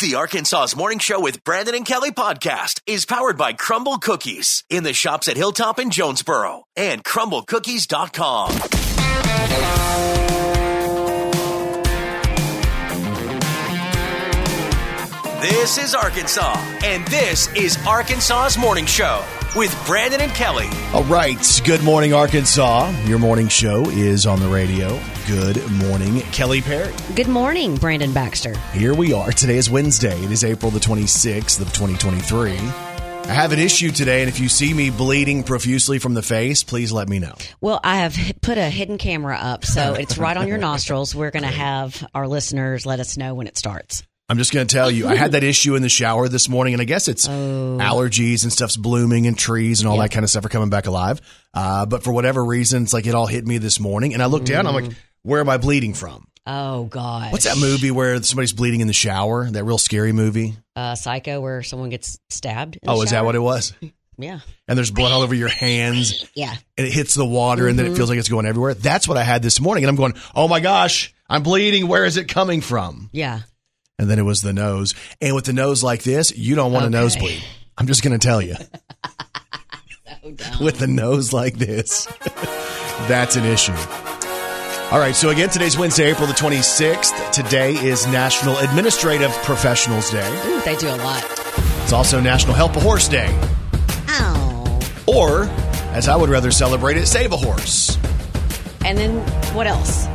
[0.00, 4.84] The Arkansas's Morning Show with Brandon and Kelly podcast is powered by Crumbl Cookies in
[4.84, 8.52] the shops at Hilltop and Jonesboro and crumblcookies.com.
[15.40, 16.54] This is Arkansas,
[16.84, 19.24] and this is Arkansas's Morning Show
[19.56, 20.68] with Brandon and Kelly.
[20.92, 21.60] All right.
[21.64, 22.92] Good morning, Arkansas.
[23.04, 25.00] Your morning show is on the radio.
[25.28, 26.94] Good morning, Kelly Perry.
[27.14, 28.56] Good morning, Brandon Baxter.
[28.72, 29.30] Here we are.
[29.30, 30.18] Today is Wednesday.
[30.24, 32.52] It is April the 26th of 2023.
[32.52, 36.62] I have an issue today, and if you see me bleeding profusely from the face,
[36.64, 37.34] please let me know.
[37.60, 41.14] Well, I have put a hidden camera up, so it's right on your nostrils.
[41.14, 44.02] We're going to have our listeners let us know when it starts.
[44.30, 46.72] I'm just going to tell you, I had that issue in the shower this morning,
[46.74, 47.78] and I guess it's Oh.
[47.80, 50.86] allergies and stuff's blooming and trees and all that kind of stuff are coming back
[50.86, 51.20] alive.
[51.54, 54.26] Uh, but for whatever reason, it's like it all hit me this morning, and I
[54.26, 54.92] looked down, I'm like,
[55.28, 56.26] where am I bleeding from?
[56.46, 57.30] Oh, God.
[57.32, 59.44] What's that movie where somebody's bleeding in the shower?
[59.50, 60.56] That real scary movie?
[60.74, 62.76] Uh, Psycho, where someone gets stabbed.
[62.76, 63.74] in the Oh, is that what it was?
[64.20, 64.40] Yeah.
[64.66, 66.52] And there's blood all over your hands Yeah.
[66.76, 68.74] and it hits the water and then it feels like it's going everywhere.
[68.74, 69.84] That's what I had this morning.
[69.84, 71.86] And I'm going, oh my gosh, I'm bleeding.
[71.86, 73.10] Where is it coming from?
[73.12, 73.42] Yeah.
[73.96, 74.96] And then it was the nose.
[75.20, 77.44] And with the nose like this, you don't want a nosebleed.
[77.76, 78.56] I'm just going to tell you.
[80.60, 82.06] with the nose like this,
[83.06, 84.07] that's an issue.
[84.90, 87.30] All right, so again, today's Wednesday, April the 26th.
[87.30, 90.26] Today is National Administrative Professionals Day.
[90.46, 91.22] Ooh, they do a lot.
[91.82, 93.28] It's also National Help a Horse Day.
[94.08, 94.80] Oh.
[95.06, 95.42] Or,
[95.92, 97.98] as I would rather celebrate it, Save a Horse.
[98.82, 99.18] And then
[99.54, 100.06] what else?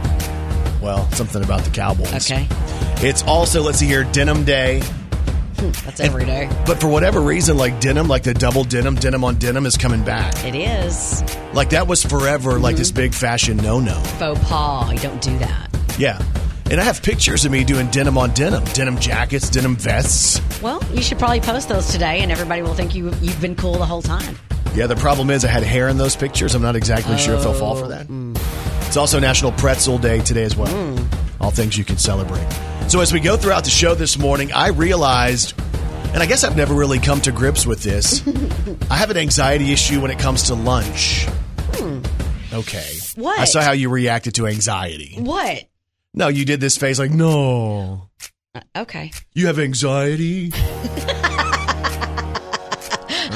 [0.82, 2.32] Well, something about the Cowboys.
[2.32, 2.48] Okay.
[3.08, 4.82] It's also, let's see here, Denim Day.
[5.72, 6.50] That's every day.
[6.66, 10.04] But for whatever reason, like denim, like the double denim, denim on denim is coming
[10.04, 10.44] back.
[10.46, 12.98] It is Like that was forever like this mm-hmm.
[12.98, 13.94] big fashion no no.
[13.94, 14.92] faux pas.
[14.92, 15.70] You don't do that.
[15.98, 16.22] Yeah.
[16.72, 20.42] And I have pictures of me doing denim on denim, denim jackets, denim vests.
[20.62, 23.74] Well, you should probably post those today, and everybody will think you, you've been cool
[23.74, 24.38] the whole time.
[24.74, 26.56] Yeah, the problem is I had hair in those pictures.
[26.56, 27.90] I'm not exactly sure if they'll fall for oh.
[27.90, 28.08] that.
[28.88, 30.74] It's also National Pretzel Day today as well.
[30.74, 31.06] Mm.
[31.42, 32.48] All things you can celebrate.
[32.94, 35.60] So as we go throughout the show this morning, I realized,
[36.14, 38.22] and I guess I've never really come to grips with this,
[38.92, 41.26] I have an anxiety issue when it comes to lunch.
[42.54, 42.88] Okay.
[43.16, 43.40] What?
[43.40, 45.16] I saw how you reacted to anxiety.
[45.18, 45.64] What?
[46.14, 48.12] No, you did this face like, no.
[48.54, 49.12] Uh, okay.
[49.34, 50.50] You have anxiety?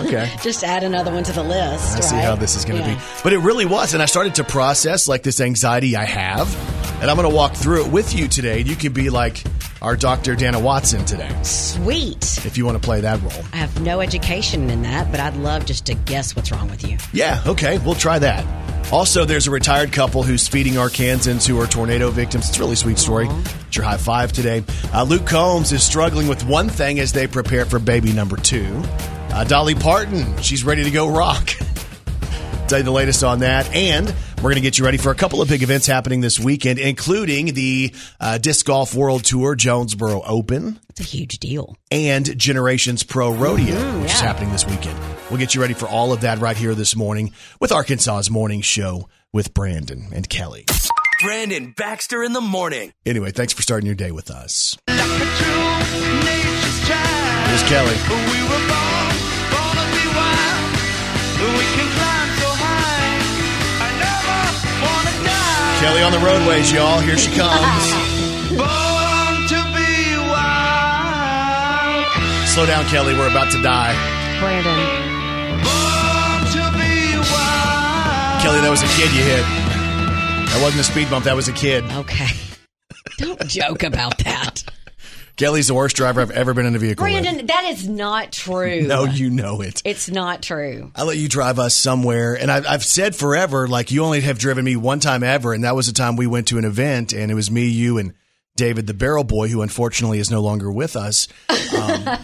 [0.06, 0.32] okay.
[0.44, 1.98] Just add another one to the list.
[1.98, 2.94] I see how this is going to Yeah.
[2.94, 3.02] be.
[3.24, 3.96] But it really was.
[3.96, 6.77] And I started to process like this anxiety I have.
[7.00, 8.60] And I'm going to walk through it with you today.
[8.62, 9.44] You can be like
[9.82, 10.36] our Dr.
[10.36, 12.44] Dana Watson today Sweet.
[12.46, 13.46] if you want to play that role.
[13.54, 16.88] I have no education in that, but I'd love just to guess what's wrong with
[16.88, 16.98] you.
[17.14, 18.44] Yeah, okay, we'll try that.
[18.92, 22.48] Also, there's a retired couple who's feeding Arkansans who are tornado victims.
[22.50, 23.28] It's a really sweet story.
[23.68, 24.64] It's your high five today.
[24.94, 28.82] Uh, Luke Combs is struggling with one thing as they prepare for baby number two.
[29.30, 31.46] Uh, Dolly Parton, she's ready to go rock.
[32.68, 33.70] Tell you the latest on that.
[33.76, 36.40] And we're going to get you ready for a couple of big events happening this
[36.40, 41.76] weekend, including the uh, Disc Golf World Tour Jonesboro Open It's a huge deal.
[41.92, 44.98] and Generations Pro Rodeo, which is happening this weekend.
[45.30, 48.62] We'll get you ready for all of that right here this morning with Arkansas's Morning
[48.62, 50.66] Show with Brandon and Kelly.
[51.24, 52.94] Brandon Baxter in the morning.
[53.06, 54.78] Anyway, thanks for starting your day with us.
[54.88, 57.50] Like true child.
[57.50, 58.87] Here's Kelly.
[65.88, 67.00] Kelly on the roadways, y'all.
[67.00, 67.48] Here she comes.
[68.50, 72.04] Born to be wild.
[72.50, 73.14] Slow down, Kelly.
[73.14, 73.96] We're about to die.
[74.42, 74.76] Brandon,
[75.64, 78.42] Born to be wild.
[78.44, 79.46] Kelly, that was a kid you hit.
[80.52, 81.24] That wasn't a speed bump.
[81.24, 81.86] That was a kid.
[81.90, 82.36] okay.
[83.18, 84.66] Don't joke about that.
[85.38, 87.24] Kelly's the worst driver I've ever been in a vehicle with.
[87.24, 88.82] Brandon, that is not true.
[88.82, 89.84] No, you know it.
[89.86, 90.92] It's not true.
[90.96, 94.40] I let you drive us somewhere, and I've, I've said forever, like you only have
[94.40, 97.14] driven me one time ever, and that was the time we went to an event,
[97.14, 98.16] and it was me, you, and
[98.56, 101.28] David, the Barrel Boy, who unfortunately is no longer with us.
[101.50, 102.04] Um,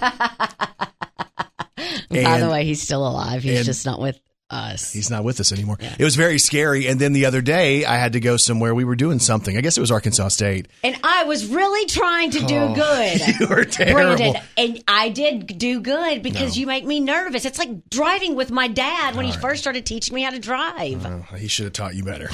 [2.10, 3.44] By the way, he's still alive.
[3.44, 4.20] He's and- just not with
[4.54, 4.92] us.
[4.92, 5.78] he's not with us anymore.
[5.80, 8.74] It was very scary, and then the other day I had to go somewhere.
[8.74, 9.58] We were doing something.
[9.58, 10.68] I guess it was Arkansas State.
[10.84, 13.22] And I was really trying to do oh, good.
[13.22, 14.16] Oh, You were terrible.
[14.18, 17.46] Brandon, and I did do good because you make me nervous.
[17.46, 21.06] It's like driving with my dad when he first started teaching me how to drive.
[21.38, 22.30] He should have taught you better.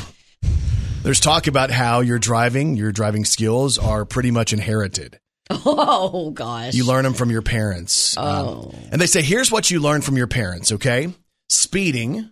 [1.02, 5.20] There's talk about how your driving, your driving skills are pretty much inherited.
[5.52, 6.76] Oh gosh.
[6.76, 8.16] You learn them from your parents.
[8.18, 8.72] Um, oh.
[8.92, 11.12] and they say, here's what you learn from your parents, okay?
[11.50, 12.32] Speeding.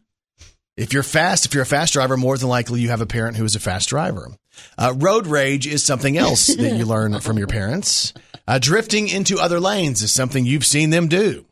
[0.78, 3.36] If you're fast, if you're a fast driver, more than likely you have a parent
[3.36, 4.30] who is a fast driver.
[4.78, 8.14] Uh, road rage is something else that you learn from your parents.
[8.48, 11.46] Uh, drifting into other lanes is something you've seen them do.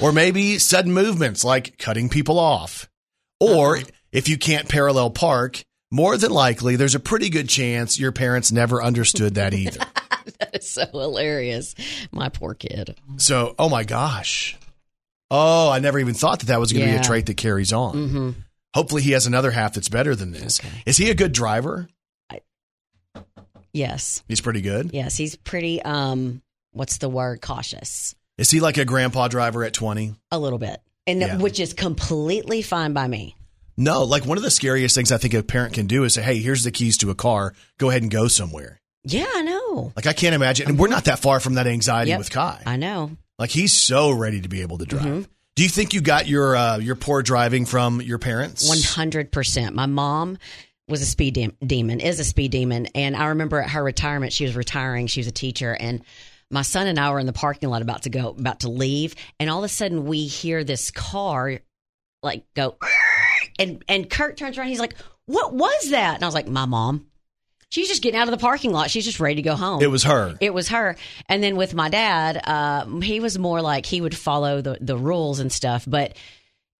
[0.00, 2.88] Or maybe sudden movements like cutting people off.
[3.40, 3.78] Or
[4.12, 8.52] if you can't parallel park, more than likely there's a pretty good chance your parents
[8.52, 9.80] never understood that either.
[10.38, 11.74] That is so hilarious.
[12.12, 12.94] My poor kid.
[13.16, 14.56] so, oh my gosh.
[15.30, 17.72] Oh, I never even thought that that was going to be a trait that carries
[17.72, 17.94] on.
[17.94, 18.30] Mm-hmm.
[18.74, 20.60] Hopefully he has another half that's better than this.
[20.86, 21.88] Is he a good driver?
[23.72, 24.22] Yes.
[24.28, 24.90] He's pretty good.
[24.92, 25.16] Yes.
[25.16, 26.42] He's pretty, um,
[26.72, 27.40] what's the word?
[27.40, 28.14] Cautious.
[28.38, 30.14] Is he like a grandpa driver at 20?
[30.32, 30.80] A little bit.
[31.06, 31.36] And Yeah.
[31.36, 33.36] which is completely fine by me.
[33.76, 36.22] No, like one of the scariest things I think a parent can do is say,
[36.22, 37.54] "Hey, here's the keys to a car.
[37.78, 39.92] Go ahead and go somewhere." Yeah, I know.
[39.96, 42.18] Like I can't imagine, and we're not that far from that anxiety Yep.
[42.18, 42.62] with Kai.
[42.66, 43.12] I know.
[43.40, 45.04] Like he's so ready to be able to drive.
[45.04, 45.22] Mm-hmm.
[45.56, 48.70] Do you think you got your uh, your poor driving from your parents?
[48.70, 49.72] 100%.
[49.72, 50.38] My mom
[50.88, 52.86] was a speed dem- demon, is a speed demon.
[52.94, 55.06] And I remember at her retirement, she was retiring.
[55.06, 55.74] She was a teacher.
[55.78, 56.04] And
[56.50, 59.14] my son and I were in the parking lot about to go, about to leave.
[59.38, 61.60] And all of a sudden, we hear this car
[62.22, 62.76] like go,
[63.58, 64.68] and, and Kurt turns around.
[64.68, 64.94] He's like,
[65.24, 66.16] What was that?
[66.16, 67.06] And I was like, My mom.
[67.70, 68.90] She's just getting out of the parking lot.
[68.90, 69.80] She's just ready to go home.
[69.80, 70.36] It was her.
[70.40, 70.96] It was her.
[71.28, 74.96] And then with my dad, uh, he was more like he would follow the, the
[74.96, 75.84] rules and stuff.
[75.86, 76.16] But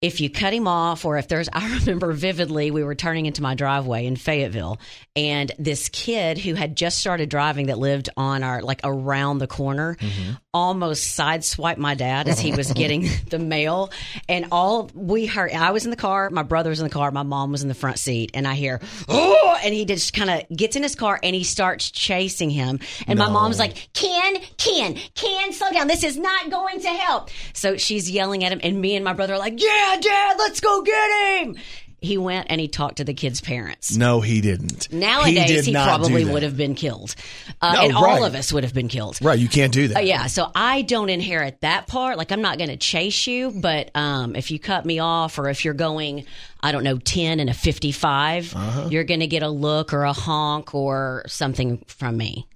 [0.02, 3.42] if you cut him off, or if there's, I remember vividly, we were turning into
[3.42, 4.80] my driveway in Fayetteville,
[5.14, 9.46] and this kid who had just started driving that lived on our, like around the
[9.46, 10.32] corner, mm-hmm.
[10.54, 13.90] almost sideswiped my dad as he was getting the mail.
[14.28, 17.10] And all we heard, I was in the car, my brother was in the car,
[17.10, 20.30] my mom was in the front seat, and I hear, oh, and he just kind
[20.30, 22.80] of gets in his car and he starts chasing him.
[23.06, 25.88] And my mom's like, Ken, Ken, Ken, slow down.
[25.88, 27.30] This is not going to help.
[27.52, 30.60] So she's yelling at him, and me and my brother are like, yeah, dad, let's
[30.60, 31.56] go get him.
[32.02, 33.94] He went and he talked to the kid's parents.
[33.94, 34.90] no, he didn't.
[34.90, 37.14] Nowadays, did he, probably would have been killed.
[37.60, 39.18] Uh, No, and all of us would have been killed.
[39.20, 39.98] Right, you can't do that.
[39.98, 42.16] Uh, yeah, so I don't inherit that part.
[42.16, 45.50] Like I'm not going to chase you, but um, if you cut me off, or
[45.50, 46.24] if you're going,
[46.62, 48.88] I don't know, ten and a 55, Uh-huh.
[48.90, 52.46] you're going to get a look or a honk or something from me.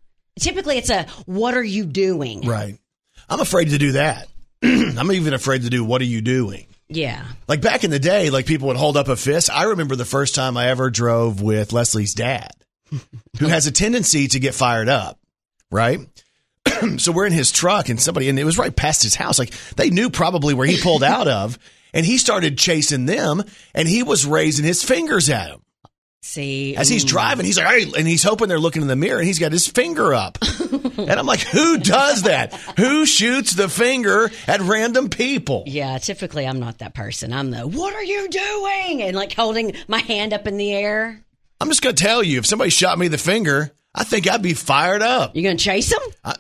[0.41, 2.79] Typically, it's a "What are you doing?" Right.
[3.29, 4.27] I'm afraid to do that.
[4.63, 6.67] I'm even afraid to do what are you doing?
[6.89, 9.51] Yeah, Like back in the day, like people would hold up a fist.
[9.51, 12.53] I remember the first time I ever drove with Leslie's dad,
[13.39, 15.19] who has a tendency to get fired up,
[15.71, 16.01] right?
[16.99, 19.39] so we're in his truck and somebody, and it was right past his house.
[19.39, 21.59] Like they knew probably where he pulled out of,
[21.93, 23.43] and he started chasing them,
[23.75, 25.64] and he was raising his fingers at him
[26.25, 27.47] see, as he's mm, driving.
[27.47, 29.67] He's like, hey, and he's hoping they're looking in the mirror, and he's got his
[29.67, 30.39] finger up.
[30.99, 32.55] and I'm like, who does that?
[32.79, 35.65] Who shoots the finger at random people?
[35.67, 37.33] Yeah, typically I'm not that person.
[37.33, 41.21] I'm the "What are you doing?" and like holding my hand up in the air.
[41.61, 44.43] I'm just going to tell you, if somebody shot me the finger, I think I'd
[44.43, 45.35] be fired up.
[45.35, 46.35] You're going to chase him?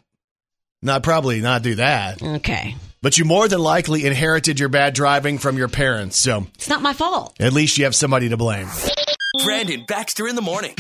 [0.83, 2.21] No, I'd probably not do that.
[2.23, 6.19] Okay, But you more than likely inherited your bad driving from your parents.
[6.19, 7.41] So it's not my fault.
[7.41, 8.69] at least you have somebody to blame.
[9.43, 10.75] Brandon Baxter in the morning.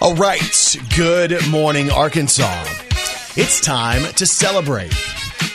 [0.00, 0.76] All right.
[0.96, 2.64] Good morning, Arkansas.
[3.36, 4.92] It's time to celebrate.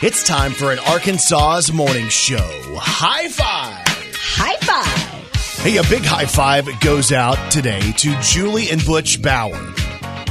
[0.00, 2.48] It's time for an Arkansas's morning show.
[2.76, 3.84] High five.
[4.14, 5.64] High five.
[5.64, 9.74] Hey, a big high five goes out today to Julie and Butch Bauer.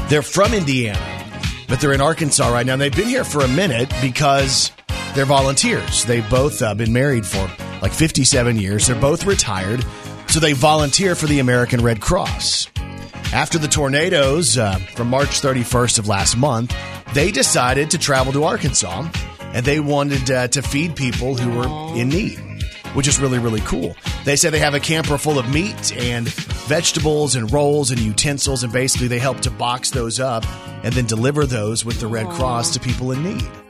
[0.07, 1.25] They're from Indiana,
[1.67, 2.73] but they're in Arkansas right now.
[2.73, 4.71] And they've been here for a minute because
[5.17, 6.05] they're volunteers.
[6.05, 7.49] They've both uh, been married for
[7.81, 8.85] like 57 years.
[8.85, 9.83] They're both retired,
[10.27, 12.69] so they volunteer for the American Red Cross.
[13.33, 16.75] After the tornadoes uh, from March 31st of last month,
[17.13, 19.09] they decided to travel to Arkansas
[19.39, 22.37] and they wanted uh, to feed people who were in need,
[22.93, 23.95] which is really, really cool.
[24.23, 26.29] They said they have a camper full of meat and
[26.67, 30.45] vegetables and rolls and utensils, and basically they help to box those up
[30.83, 33.66] and then deliver those with the Red Cross to people in need.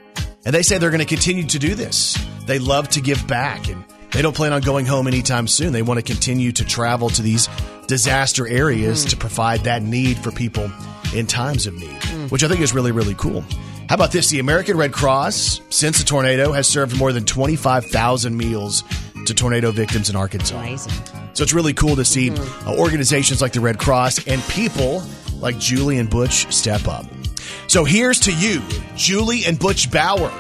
[0.48, 2.18] And they say they're going to continue to do this.
[2.46, 5.74] They love to give back and they don't plan on going home anytime soon.
[5.74, 7.50] They want to continue to travel to these
[7.88, 9.10] disaster areas hmm.
[9.10, 10.72] to provide that need for people
[11.14, 12.28] in times of need, hmm.
[12.28, 13.44] which I think is really, really cool.
[13.90, 14.30] How about this?
[14.30, 18.86] The American Red Cross, since the tornado, has served more than 25,000 meals
[19.26, 20.58] to tornado victims in Arkansas.
[20.58, 20.94] Amazing.
[21.34, 22.68] So it's really cool to see hmm.
[22.70, 25.04] uh, organizations like the Red Cross and people
[25.42, 27.06] like Julie and Butch step up.
[27.68, 28.62] So here's to you,
[28.96, 30.32] Julie and Butch Bauer.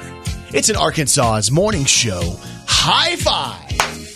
[0.53, 2.35] It's an Arkansas's morning show.
[2.65, 3.69] High five!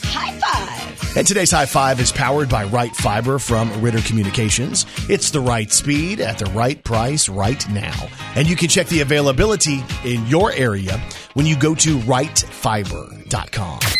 [0.04, 1.18] High five.
[1.18, 4.86] And today's high five is powered by Right Fiber from Ritter Communications.
[5.10, 8.08] It's the right speed at the right price right now.
[8.36, 10.98] And you can check the availability in your area
[11.34, 13.91] when you go to rightfiber.com.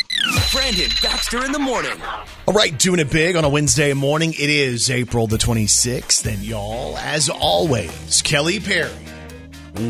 [0.52, 2.00] Brandon Baxter in the morning.
[2.48, 4.34] All right, doing it big on a Wednesday morning.
[4.34, 8.92] It is April the 26th, and y'all, as always, Kelly Perry.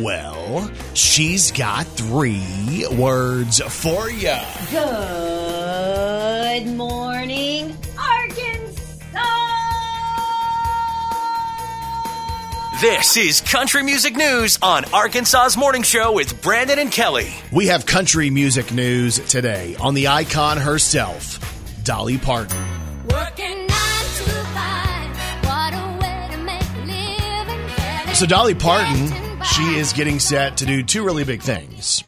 [0.01, 4.35] Well, she's got three words for you.
[4.69, 7.75] Good morning,
[12.81, 17.31] This is Country Music News on Arkansas's Morning Show with Brandon and Kelly.
[17.51, 21.37] We have country music news today on the icon herself,
[21.83, 22.57] Dolly Parton.
[23.07, 24.23] Working nine to
[24.55, 25.15] five.
[25.45, 28.15] What a way to make a living.
[28.15, 32.03] So, Dolly Parton, she is getting set to do two really big things.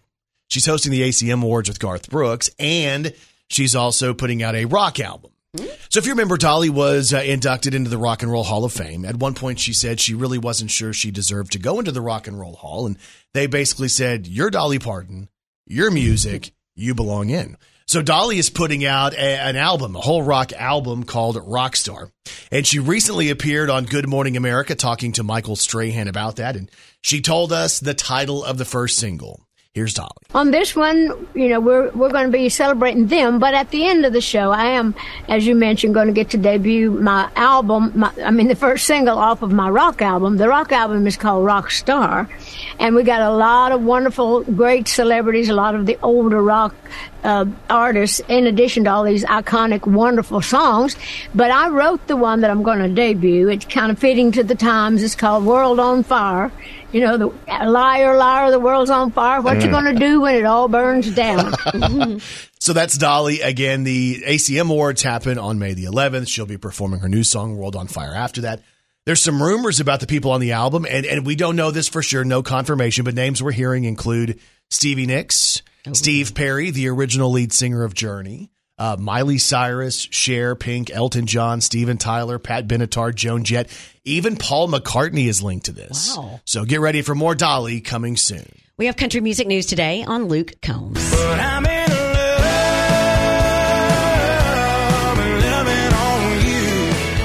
[0.47, 3.13] She's hosting the ACM Awards with Garth Brooks, and
[3.47, 5.32] she's also putting out a rock album.
[5.55, 8.73] So, if you remember, Dolly was uh, inducted into the Rock and Roll Hall of
[8.73, 9.05] Fame.
[9.05, 12.01] At one point, she said she really wasn't sure she deserved to go into the
[12.01, 12.87] Rock and Roll Hall.
[12.87, 12.97] And
[13.35, 15.29] they basically said, You're Dolly Parton,
[15.67, 17.55] your music, you belong in.
[17.85, 22.09] So, Dolly is putting out a, an album, a whole rock album called Rockstar.
[22.51, 26.55] And she recently appeared on Good Morning America talking to Michael Strahan about that.
[26.55, 26.71] And
[27.03, 29.39] she told us the title of the first single.
[29.73, 30.11] Here's Dolly.
[30.35, 33.87] On this one, you know, we're we're going to be celebrating them, but at the
[33.87, 34.93] end of the show, I am,
[35.27, 37.91] as you mentioned, going to get to debut my album.
[37.95, 40.37] My, I mean, the first single off of my rock album.
[40.37, 42.29] The rock album is called Rock Star,
[42.77, 46.75] and we got a lot of wonderful, great celebrities, a lot of the older rock
[47.23, 50.95] uh, artists, in addition to all these iconic, wonderful songs.
[51.33, 53.49] But I wrote the one that I'm going to debut.
[53.49, 55.01] It's kind of fitting to the times.
[55.01, 56.51] It's called World on Fire.
[56.93, 59.41] You know, the liar, liar, the world's on fire.
[59.41, 59.71] What you mm.
[59.71, 61.53] going to do when it all burns down?
[62.63, 63.41] So that's Dolly.
[63.41, 66.29] Again, the ACM Awards happen on May the 11th.
[66.29, 68.61] She'll be performing her new song, World on Fire, after that.
[69.05, 71.89] There's some rumors about the people on the album, and, and we don't know this
[71.89, 75.91] for sure, no confirmation, but names we're hearing include Stevie Nicks, oh.
[75.91, 78.49] Steve Perry, the original lead singer of Journey,
[78.83, 83.69] uh, Miley Cyrus, Cher, Pink, Elton John, Steven Tyler, Pat Benatar, Joan Jett,
[84.03, 86.17] even Paul McCartney is linked to this.
[86.17, 86.41] Wow.
[86.43, 88.45] So get ready for more Dolly coming soon.
[88.75, 90.99] We have country music news today on Luke Combs.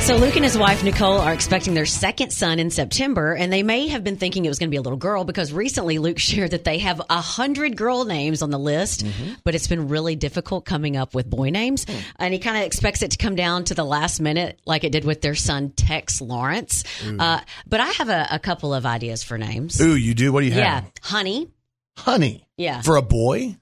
[0.09, 3.63] So Luke and his wife Nicole are expecting their second son in September, and they
[3.63, 6.19] may have been thinking it was going to be a little girl because recently Luke
[6.29, 9.05] shared that they have a hundred girl names on the list,
[9.45, 11.85] but it's been really difficult coming up with boy names,
[12.17, 14.93] and he kind of expects it to come down to the last minute, like it
[14.93, 16.85] did with their son Tex Lawrence.
[17.19, 19.79] Uh, but I have a, a couple of ideas for names.
[19.79, 20.33] Ooh, you do?
[20.33, 20.63] What do you have?
[20.63, 21.51] Yeah, Honey.
[21.99, 22.47] Honey.
[22.57, 23.59] Yeah, For a boy?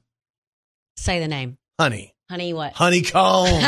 [0.96, 1.58] say the name.
[1.76, 2.14] Honey.
[2.30, 2.72] Honey, what?
[2.72, 3.50] Honeycombs.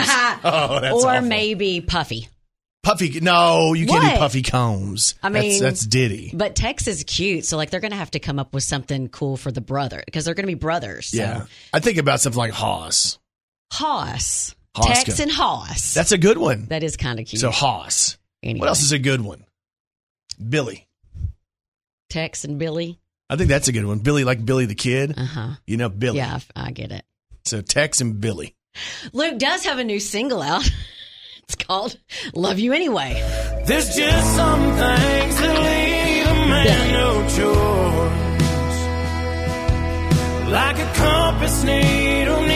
[0.44, 1.28] oh, that's or awful.
[1.28, 2.28] maybe Puffy.
[2.88, 3.20] Puffy.
[3.20, 4.12] No, you can't What?
[4.14, 5.14] do Puffy Combs.
[5.22, 6.30] I mean- that's Diddy.
[6.32, 9.36] But Tex is cute, so like they're gonna have to come up with something cool
[9.36, 11.08] for the brother because they're gonna be brothers.
[11.08, 11.18] So.
[11.18, 11.44] Yeah.
[11.72, 13.18] I think about something like Hoss.
[13.70, 15.92] Hoss, Tex go- and Hoss.
[15.92, 16.64] That's a good one.
[16.70, 17.40] that is kind of cute.
[17.40, 18.16] So Hoss.
[18.42, 19.44] anyway, What else is a good one?
[20.48, 20.86] Billy.
[22.08, 22.98] Tex and Billy.
[23.28, 23.98] I think that's a good one.
[23.98, 25.12] Billy, like Billy the Kid.
[25.14, 25.48] Uh huh.
[25.66, 26.16] You know, Billy.
[26.16, 27.04] Yeah, I get it.
[27.44, 28.56] So Tex and Billy.
[29.12, 30.66] Luke does have a new single out.
[31.48, 31.96] it's called
[32.34, 33.14] "Love You Anyway."
[33.64, 38.08] There's just some things that leave a man no choice.
[40.52, 42.47] Like a compass needle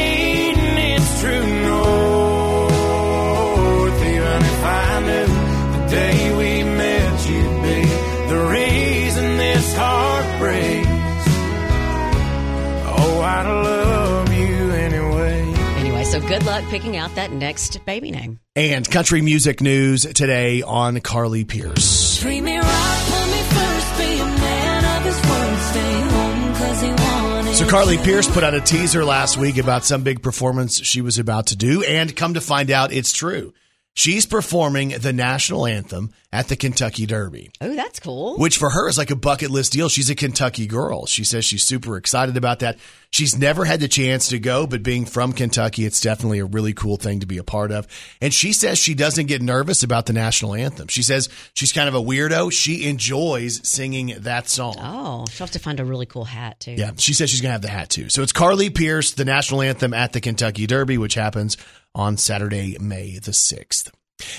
[16.12, 18.38] so good luck picking out that next baby name.
[18.54, 22.20] And country music news today on Carly Pearce.
[22.20, 26.80] Treat me right, put me first, be a man of his word, stay home 'cause
[26.82, 28.02] he wanted So Carly to.
[28.02, 31.56] Pearce put out a teaser last week about some big performance she was about to
[31.56, 33.54] do, and come to find out it's true.
[33.94, 37.50] She's performing the national anthem at the Kentucky Derby.
[37.60, 38.38] Oh, that's cool.
[38.38, 39.90] which for her is like a bucket list deal.
[39.90, 41.04] She's a Kentucky girl.
[41.04, 42.78] She says she's super excited about that.
[43.10, 46.72] She's never had the chance to go, but being from Kentucky, it's definitely a really
[46.72, 47.86] cool thing to be a part of.
[48.22, 50.88] And she says she doesn't get nervous about the national anthem.
[50.88, 52.50] She says she's kind of a weirdo.
[52.50, 54.76] She enjoys singing that song.
[54.78, 56.72] Oh, she'll have to find a really cool hat too.
[56.72, 58.08] Yeah, she says she's going to have the hat too.
[58.08, 61.58] So it's Carly Pearce, the national anthem at the Kentucky Derby, which happens
[61.94, 63.90] on Saturday, May the 6th.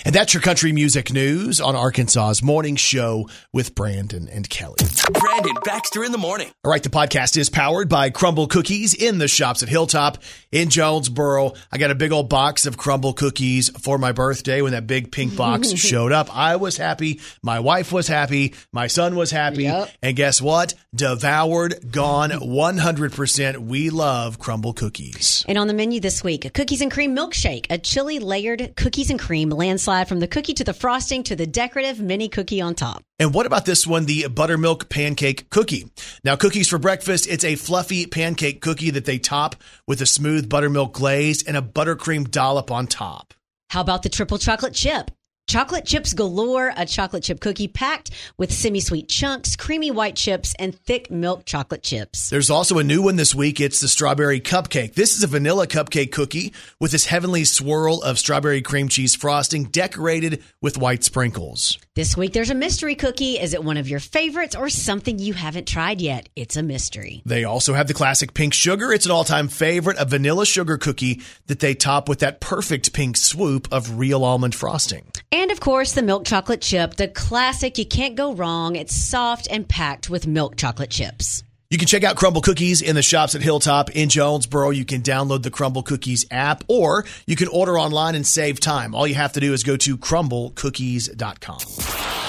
[0.06, 4.76] And that's your country music news on Arkansas's morning show with Brandon and Kelly.
[5.14, 6.52] Brandon Baxter in the morning.
[6.66, 10.18] All right, the podcast is powered by Crumbl Cookies in the shops at Hilltop
[10.52, 11.54] in Jonesboro.
[11.72, 15.10] I got a big old box of Crumbl cookies for my birthday when that big
[15.10, 16.36] pink box showed up.
[16.36, 17.22] I was happy.
[17.42, 18.56] My wife was happy.
[18.74, 19.64] My son was happy.
[19.64, 19.90] Yep.
[20.02, 20.74] And guess what?
[20.94, 23.58] Devoured, gone 100%.
[23.60, 25.46] We love Crumbl Cookies.
[25.48, 29.10] And on the menu this week, a cookies and cream milkshake, a chili layered cookies
[29.10, 32.74] and cream landslide from the cookie to the frosting to the decorative mini cookie on
[32.74, 33.04] top.
[33.20, 35.92] And what about this one, the buttermilk pancake cookie?
[36.24, 39.56] Now, cookies for breakfast, it's a fluffy pancake cookie that they top
[39.88, 43.34] with a smooth buttermilk glaze and a buttercream dollop on top.
[43.70, 45.12] How about the triple chocolate chip?
[45.48, 50.56] Chocolate chips galore, a chocolate chip cookie packed with semi sweet chunks, creamy white chips,
[50.58, 52.30] and thick milk chocolate chips.
[52.30, 53.60] There's also a new one this week.
[53.60, 54.96] It's the strawberry cupcake.
[54.96, 59.66] This is a vanilla cupcake cookie with this heavenly swirl of strawberry cream cheese frosting
[59.66, 61.78] decorated with white sprinkles.
[61.94, 63.38] This week there's a mystery cookie.
[63.38, 66.30] Is it one of your favorites or something you haven't tried yet?
[66.36, 67.22] It's a mystery.
[67.26, 68.92] They also have the classic pink sugar.
[68.94, 72.94] It's an all time favorite, a vanilla sugar cookie that they top with that perfect
[72.94, 75.12] pink swoop of real almond frosting.
[75.34, 77.80] And of course, the milk chocolate chip, the classic.
[77.80, 78.76] You can't go wrong.
[78.76, 81.44] It's soft and packed with milk chocolate chips.
[81.74, 84.70] You can check out Crumbl Cookies in the shops at Hilltop in Jonesboro.
[84.70, 88.94] You can download the Crumbl Cookies app or you can order online and save time.
[88.94, 91.58] All you have to do is go to crumblcookies.com.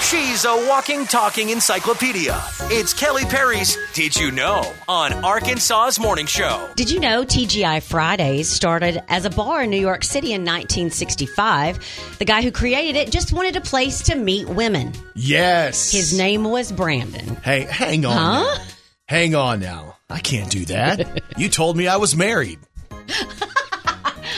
[0.00, 2.42] She's a walking, talking encyclopedia.
[2.70, 6.70] It's Kelly Perry's Did You Know on Arkansas's Morning Show.
[6.74, 12.16] Did you know TGI Fridays started as a bar in New York City in 1965?
[12.18, 14.94] The guy who created it just wanted a place to meet women.
[15.14, 15.92] Yes.
[15.92, 17.36] His name was Brandon.
[17.36, 18.46] Hey, hang on.
[18.46, 18.58] Huh?
[19.06, 19.96] Hang on now.
[20.08, 21.22] I can't do that.
[21.36, 22.58] you told me I was married.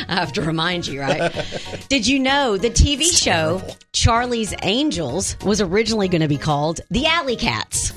[0.08, 1.32] I have to remind you, right?
[1.88, 7.06] Did you know the TV show Charlie's Angels was originally going to be called The
[7.06, 7.92] Alley Cats?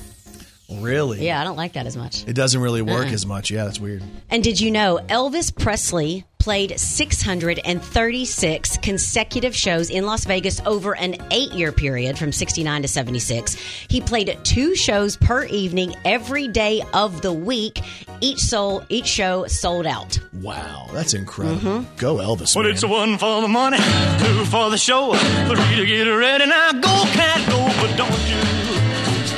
[0.70, 1.26] Really?
[1.26, 2.24] Yeah, I don't like that as much.
[2.26, 3.50] It doesn't really work as much.
[3.50, 4.02] Yeah, that's weird.
[4.30, 11.16] And did you know Elvis Presley played 636 consecutive shows in Las Vegas over an
[11.30, 13.54] eight year period from 69 to 76?
[13.88, 17.80] He played two shows per evening every day of the week.
[18.20, 20.18] Each, sold, each show sold out.
[20.34, 21.60] Wow, that's incredible.
[21.60, 21.96] Mm-hmm.
[21.96, 22.54] Go Elvis.
[22.54, 22.74] Well, man.
[22.74, 26.46] it's one for the money, two for the show, three to get ready.
[26.46, 28.89] Now go, cat, go, but don't you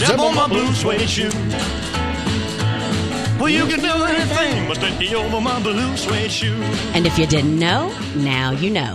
[0.04, 1.30] step on my blue suede shoe.
[3.38, 6.54] Well, you can do anything but stay over my blue suede shoe.
[6.94, 8.92] And if you didn't know, now you know.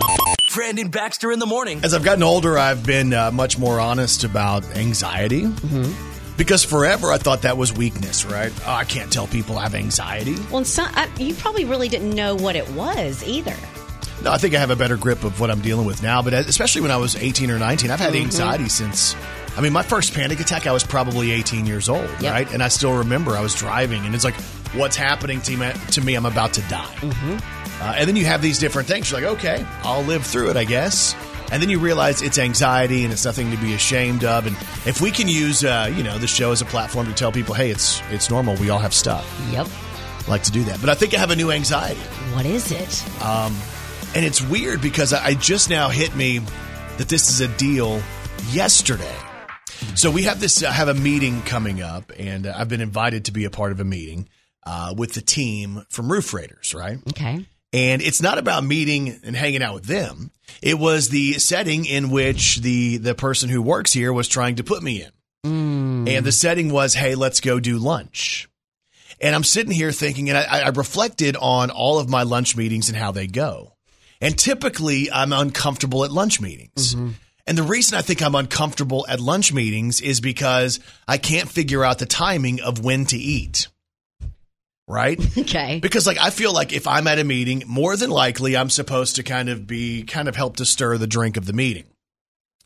[0.54, 1.80] Brandon Baxter in the morning.
[1.84, 5.42] As I've gotten older, I've been uh, much more honest about anxiety.
[5.42, 6.36] Mm-hmm.
[6.38, 8.50] Because forever I thought that was weakness, right?
[8.66, 10.36] Oh, I can't tell people I have anxiety.
[10.48, 13.54] Well, and some, I, you probably really didn't know what it was either.
[14.22, 16.32] No, I think I have a better grip of what I'm dealing with now, but
[16.32, 18.22] especially when I was 18 or 19, I've had Mm-hmm.
[18.24, 19.14] anxiety since.
[19.58, 22.32] I mean, my first panic attack, I was probably 18 years old, Yep.
[22.32, 22.52] right?
[22.54, 24.36] And I still remember I was driving, and it's like,
[24.72, 25.72] what's happening to me?
[25.92, 26.94] To me, I'm about to die.
[27.00, 27.82] Mm-hmm.
[27.82, 29.10] Uh, and then you have these different things.
[29.10, 31.14] You're like, okay, I'll live through it, I guess.
[31.50, 34.46] And then you realize it's anxiety and it's nothing to be ashamed of.
[34.46, 34.54] And
[34.86, 37.54] if we can use, uh, you know, the show as a platform to tell people,
[37.54, 38.54] hey, it's it's normal.
[38.56, 39.24] We all have stuff.
[39.50, 39.66] Yep.
[40.26, 40.78] I like to do that.
[40.80, 42.00] But I think I have a new anxiety.
[42.34, 43.22] What is it?
[43.24, 43.56] Um,
[44.14, 46.40] And it's weird because I I just now hit me
[46.98, 48.02] that this is a deal
[48.50, 49.16] yesterday.
[49.94, 53.26] So we have this, I have a meeting coming up, and uh, I've been invited
[53.26, 54.28] to be a part of a meeting
[54.64, 56.98] uh, with the team from Roof Raiders, right?
[57.10, 57.46] Okay.
[57.72, 60.30] And it's not about meeting and hanging out with them.
[60.62, 64.64] It was the setting in which the the person who works here was trying to
[64.64, 65.10] put me in.
[66.08, 68.48] And the setting was, hey, let's go do lunch.
[69.20, 72.88] And I'm sitting here thinking, and I, I reflected on all of my lunch meetings
[72.88, 73.74] and how they go.
[74.20, 76.94] And typically, I'm uncomfortable at lunch meetings.
[77.48, 81.82] And the reason I think I'm uncomfortable at lunch meetings is because I can't figure
[81.84, 83.68] out the timing of when to eat.
[84.86, 85.18] Right?
[85.38, 85.80] Okay.
[85.80, 89.16] Because like I feel like if I'm at a meeting, more than likely I'm supposed
[89.16, 91.84] to kind of be kind of help to stir the drink of the meeting.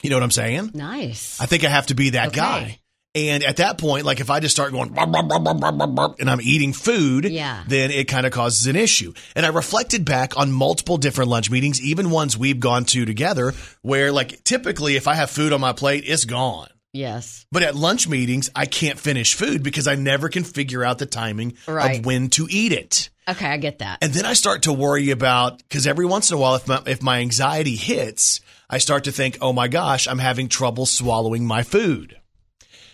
[0.02, 0.72] You know what I'm saying?
[0.74, 1.40] Nice.
[1.40, 2.36] I think I have to be that Okay.
[2.36, 2.78] guy.
[3.14, 7.62] And at that point, like if I just start going and I'm eating food, Yeah.
[7.68, 9.12] then it kind of causes an issue.
[9.36, 13.52] And I reflected back on multiple different lunch meetings, even ones we've gone to together,
[13.82, 16.68] where like typically if I have food on my plate, it's gone.
[16.94, 17.46] Yes.
[17.52, 21.06] But at lunch meetings, I can't finish food because I never can figure out the
[21.06, 21.98] timing Right.
[22.00, 23.10] of when to eat it.
[23.28, 23.98] Okay, I get that.
[24.02, 26.82] And then I start to worry about because every once in a while, if my,
[26.86, 31.46] if my anxiety hits, I start to think, oh my gosh, I'm having trouble swallowing
[31.46, 32.16] my food.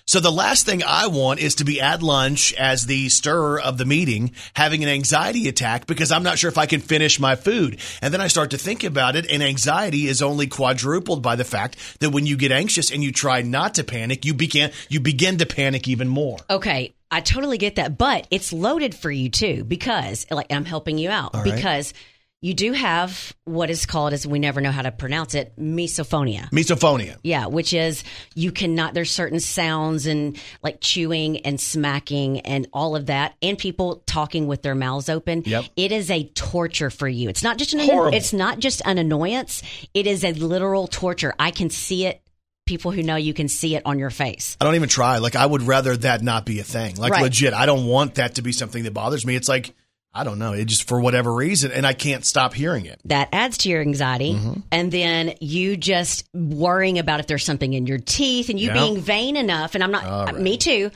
[0.09, 3.77] So the last thing I want is to be at lunch as the stirrer of
[3.77, 7.37] the meeting, having an anxiety attack because I'm not sure if I can finish my
[7.37, 7.79] food.
[8.01, 11.44] And then I start to think about it, and anxiety is only quadrupled by the
[11.44, 15.01] fact that when you get anxious and you try not to panic, you begin you
[15.01, 16.38] begin to panic even more.
[16.49, 20.97] Okay, I totally get that, but it's loaded for you too because like I'm helping
[20.97, 21.44] you out right.
[21.44, 21.92] because
[22.40, 26.48] you do have what is called as we never know how to pronounce it, misophonia.
[26.51, 27.16] Misophonia.
[27.24, 32.94] Yeah, which is you cannot there's certain sounds and like chewing and smacking and all
[32.94, 35.42] of that and people talking with their mouths open.
[35.46, 35.64] Yep.
[35.77, 37.29] It is a torture for you.
[37.29, 38.16] It's not just an Horrible.
[38.16, 39.62] it's not just an annoyance.
[39.94, 41.35] It is a literal torture.
[41.38, 42.22] I can see it.
[42.66, 44.57] People who know you can see it on your face.
[44.61, 45.18] I don't even try.
[45.18, 46.96] Like I would rather that not be a thing.
[46.96, 47.22] Like Right.
[47.22, 49.35] legit, I don't want that to be something that bothers me.
[49.37, 49.74] It's like
[50.14, 50.53] I don't know.
[50.53, 52.99] It just for whatever reason, and I can't stop hearing it.
[53.05, 54.61] that adds to your anxiety Mm-hmm.
[54.73, 58.73] and then you just worrying about if there's something in your teeth and you Yeah.
[58.75, 60.38] being vain enough and i'm not right.
[60.40, 60.90] me too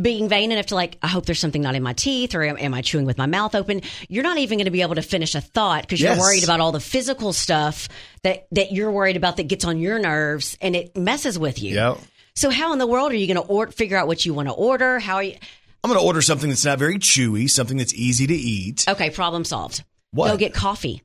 [0.00, 2.58] being vain enough to like i hope there's something not in my teeth or am,
[2.58, 5.02] am i chewing with my mouth open you're not even going to be able to
[5.02, 6.16] finish a thought because Yes.
[6.16, 7.88] you're worried about all the physical stuff
[8.22, 11.74] that that you're worried about that gets on your nerves and it messes with you
[11.76, 11.96] Yeah.
[12.34, 14.48] so how in the world are you going to or- figure out what you want
[14.48, 15.36] to order how are you
[15.86, 18.84] I'm going to order something that's not very chewy, something that's easy to eat.
[18.88, 20.32] okay problem solved What?
[20.32, 21.04] go get coffee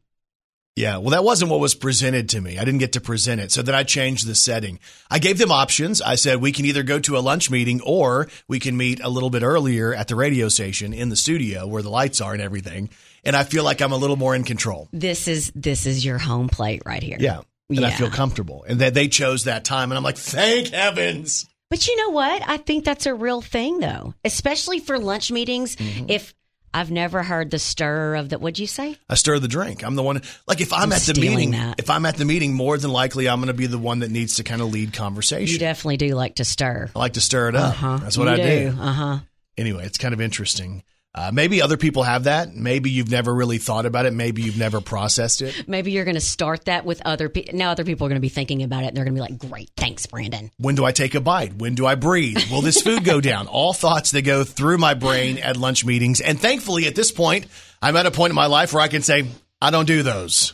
[0.75, 2.57] Yeah, well, that wasn't what was presented to me.
[2.57, 3.51] I didn't get to present it.
[3.51, 4.79] So then I changed the setting.
[5.11, 6.01] I gave them options.
[6.01, 9.09] I said, we can either go to a lunch meeting or we can meet a
[9.09, 12.41] little bit earlier at the radio station in the studio where the lights are and
[12.41, 12.89] everything.
[13.23, 14.89] And I feel like I'm a little more in control.
[14.91, 17.41] this is this is your home plate right here Yeah.
[17.69, 18.65] And I feel comfortable.
[18.67, 19.91] And that they chose that time.
[19.91, 21.47] And I'm like, thank heavens.
[21.71, 22.43] But you know what?
[22.45, 25.77] I think that's a real thing, though, especially for lunch meetings.
[25.77, 26.07] Mm-hmm.
[26.09, 26.33] If
[26.73, 28.97] I've never heard the stir of the, what'd you say?
[29.09, 29.81] I stir the drink.
[29.81, 30.21] I'm the one.
[30.47, 31.79] Like if I'm, I'm at the meeting, that.
[31.79, 34.11] if I'm at the meeting, more than likely I'm going to be the one that
[34.11, 35.53] needs to kind of lead conversation.
[35.53, 36.89] You definitely do like to stir.
[36.93, 37.77] I like to stir it up.
[38.01, 38.75] That's what You I do.
[38.77, 39.19] Uh huh.
[39.57, 40.83] Anyway, it's kind of interesting.
[41.13, 42.55] Uh, maybe other people have that.
[42.55, 44.13] Maybe you've never really thought about it.
[44.13, 45.67] Maybe you've never processed it.
[45.67, 47.57] Maybe you're going to start that with other people.
[47.57, 49.29] Now other people are going to be thinking about it and they're going to be
[49.29, 50.51] like, great, thanks, Brandon.
[50.57, 51.55] When do I take a bite?
[51.55, 52.37] When do I breathe?
[52.49, 53.47] Will this food go down?
[53.51, 56.21] All thoughts that go through my brain at lunch meetings.
[56.21, 57.47] And thankfully, at this point,
[57.81, 59.25] I'm at a point in my life where I can say,
[59.61, 60.53] I don't do those.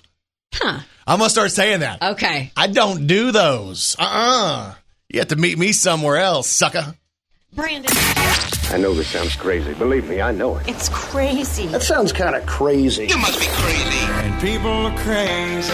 [0.53, 0.79] Huh.
[1.05, 2.01] I'm going to start saying that.
[2.01, 2.51] Okay.
[2.57, 3.95] I don't do those.
[3.99, 4.73] Uh uh
[5.09, 6.95] You have to meet me somewhere else, sucker.
[7.53, 8.56] Brandon.
[8.69, 9.73] I know this sounds crazy.
[9.73, 10.67] Believe me, I know it.
[10.67, 11.67] It's crazy.
[11.67, 13.07] That sounds kind of crazy.
[13.07, 13.97] You must be crazy.
[14.11, 15.73] And people are crazy.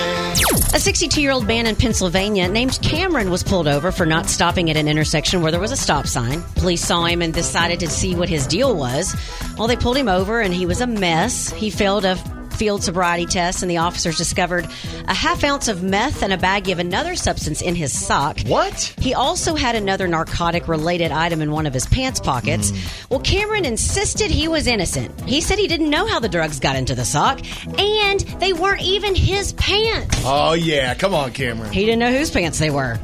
[0.76, 4.70] A 62 year old man in Pennsylvania named Cameron was pulled over for not stopping
[4.70, 6.44] at an intersection where there was a stop sign.
[6.56, 9.16] Police saw him and decided to see what his deal was.
[9.58, 11.50] Well, they pulled him over and he was a mess.
[11.52, 12.16] He failed a
[12.56, 14.66] field sobriety test, and the officers discovered
[15.08, 18.40] a half ounce of meth and a baggie of another substance in his sock.
[18.42, 18.94] What?
[19.00, 22.72] He also had another narcotic related item in one of his pants pockets.
[22.72, 23.06] Hmm.
[23.10, 25.22] Well, Cameron insisted he was innocent.
[25.22, 27.42] He said he didn't know how the drugs got into the sock,
[27.80, 30.22] and they weren't even his pants.
[30.26, 30.94] Oh, yeah.
[30.96, 31.72] Come on, Cameron.
[31.72, 32.98] He didn't know whose pants they were.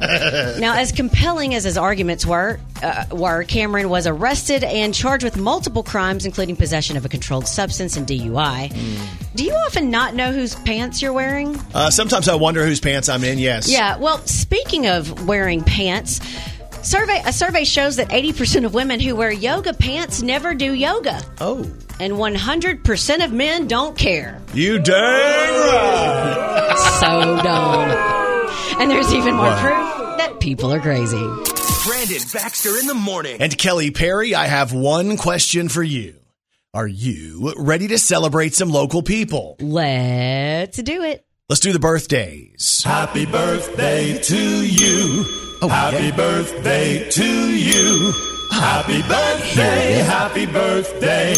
[0.58, 5.36] now, as compelling as his arguments were, uh, were Cameron was arrested and charged with
[5.36, 8.72] multiple crimes, including possession of a controlled substance and DUI.
[9.34, 11.58] Do you often not know whose pants you're wearing?
[11.74, 13.70] Uh, sometimes I wonder whose pants I'm in, yes.
[13.70, 13.96] Yeah.
[13.98, 16.20] Well, speaking of wearing pants.
[16.82, 21.20] Survey a survey shows that 80% of women who wear yoga pants never do yoga,
[21.38, 21.58] Oh.
[22.00, 24.40] and 100% of men don't care.
[24.54, 26.96] You dang right.
[27.00, 28.80] So dumb.
[28.80, 31.16] And there's even more proof that people are crazy.
[31.16, 33.40] Brandon Baxter in the morning.
[33.40, 36.14] And Kelly Perry, I have one question for you.
[36.74, 39.56] Are you ready to celebrate some local people?
[39.60, 41.24] Let's do it.
[41.48, 42.82] Let's do the birthdays.
[42.84, 45.24] Happy birthday to you.
[45.62, 46.16] Oh, Happy yeah.
[46.16, 48.12] birthday to you.
[48.52, 51.34] Happy birthday, happy birthday.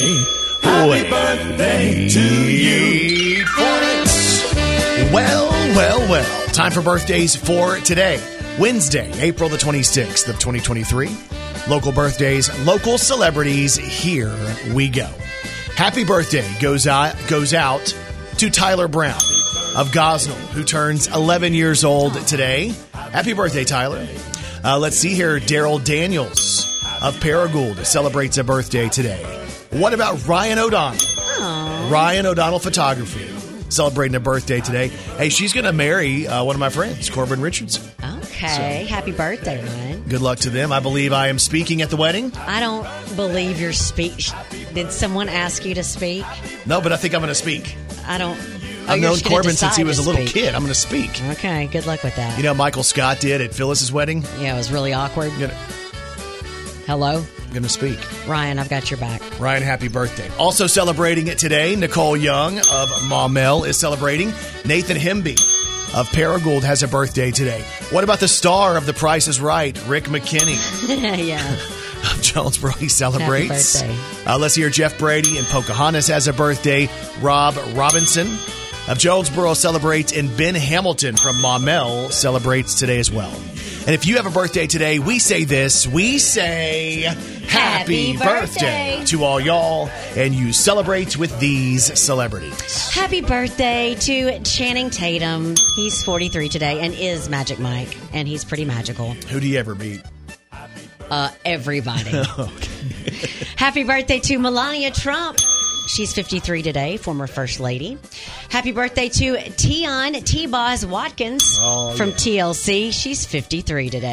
[0.63, 1.11] Happy Wait.
[1.11, 3.45] birthday to you.
[5.13, 6.47] Well, well, well.
[6.49, 8.19] Time for birthdays for today,
[8.59, 11.09] Wednesday, April the 26th of 2023.
[11.69, 13.77] Local birthdays, local celebrities.
[13.77, 14.35] Here
[14.75, 15.09] we go.
[15.75, 17.97] Happy birthday goes out, goes out
[18.37, 19.17] to Tyler Brown
[19.75, 22.75] of Gosnell, who turns 11 years old today.
[22.93, 24.07] Happy birthday, Tyler.
[24.63, 25.41] Uh, let's see here.
[25.41, 26.67] Daryl Daniels
[27.03, 29.23] of Paragould celebrates a birthday today.
[29.71, 31.01] What about Ryan O'Donnell?
[31.91, 33.29] Ryan O'Donnell Photography
[33.71, 34.89] celebrating a birthday today.
[35.17, 37.91] Hey, she's going to marry uh, one of my friends, Corbin Richardson.
[38.33, 38.85] Okay.
[38.89, 40.03] Happy birthday, Ryan.
[40.09, 40.73] Good luck to them.
[40.73, 42.33] I believe I am speaking at the wedding.
[42.37, 44.31] I don't believe your speech.
[44.75, 46.25] Did someone ask you to speak?
[46.67, 47.77] No, but I think I'm going to speak.
[48.07, 48.39] I don't.
[48.39, 50.35] oh, I've known Corbin since he was a little speak.
[50.35, 50.55] kid.
[50.55, 51.11] I'm going to speak.
[51.31, 51.67] Okay.
[51.67, 52.37] Good luck with that.
[52.37, 54.23] You know, Michael Scott did at Phyllis's wedding.
[54.41, 55.33] yeah, it was really awkward.
[55.35, 55.55] You know-
[56.87, 57.99] Hello, going to speak.
[58.27, 58.59] Ryan.
[58.59, 59.23] I've got your back.
[59.39, 60.29] Ryan, happy birthday.
[60.37, 64.29] Also celebrating it today, Nicole Young of Maumelle is celebrating.
[64.65, 65.39] Nathan Hemby
[65.95, 67.63] of Paragould has a birthday today.
[67.91, 70.59] What about the star of The Price is Right, Rick McKinney
[71.27, 71.53] yeah.
[72.13, 72.73] of Jonesboro?
[72.73, 73.83] He celebrates.
[73.83, 73.97] birthday.
[74.27, 76.89] Uh, let's hear Jeff Brady and Pocahontas has a birthday.
[77.21, 78.29] Rob Robinson
[78.89, 83.33] of Jonesboro celebrates, and Ben Hamilton from Maumelle celebrates today as well.
[83.87, 85.87] And if you have a birthday today, we say this.
[85.87, 87.07] We say
[87.49, 89.03] happy, Happy birthday.
[89.07, 92.89] to all y'all, and you celebrate with these celebrities.
[92.91, 95.55] Happy birthday to Channing Tatum.
[95.77, 99.13] He's 43 today and is Magic Mike, and he's pretty magical.
[99.31, 100.01] Who do you ever meet?
[101.11, 102.11] Uh, everybody.
[103.57, 105.39] Happy birthday to Melania Trump.
[105.89, 107.99] She's 53 today, former First Lady.
[108.49, 112.15] Happy birthday to Tionne T Boz Watkins Oh, from yeah.
[112.17, 112.93] TLC.
[112.93, 114.13] She's 53 today.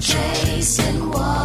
[0.00, 1.43] Chasing waterfalls.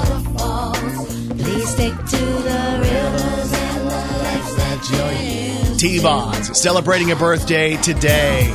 [6.02, 8.52] Boz celebrating a birthday today.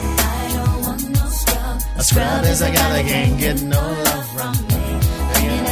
[1.97, 5.01] A scrub is a guy that can't get no love from me.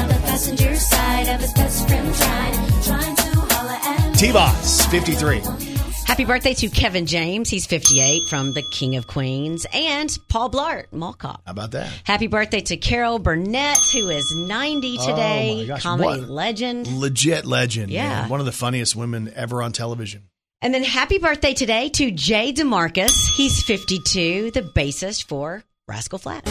[0.08, 5.71] The passenger side of his best friend trying, trying to holler at T Boz, 53.
[6.06, 7.48] Happy birthday to Kevin James.
[7.48, 9.66] He's 58 from The King of Queens.
[9.72, 11.40] And Paul Blart, Mall Cop.
[11.46, 11.90] How about that?
[12.04, 15.52] Happy birthday to Carol Burnett, who is 90 today.
[15.54, 15.82] Oh, my gosh.
[15.82, 16.28] Comedy What?
[16.28, 16.86] legend.
[16.88, 17.90] Legit legend.
[17.90, 18.08] Yeah.
[18.08, 18.28] man.
[18.28, 20.24] One of the funniest women ever on television.
[20.60, 23.34] And then happy birthday today to Jay DeMarcus.
[23.36, 26.50] He's 52, the bassist for Rascal Flatts.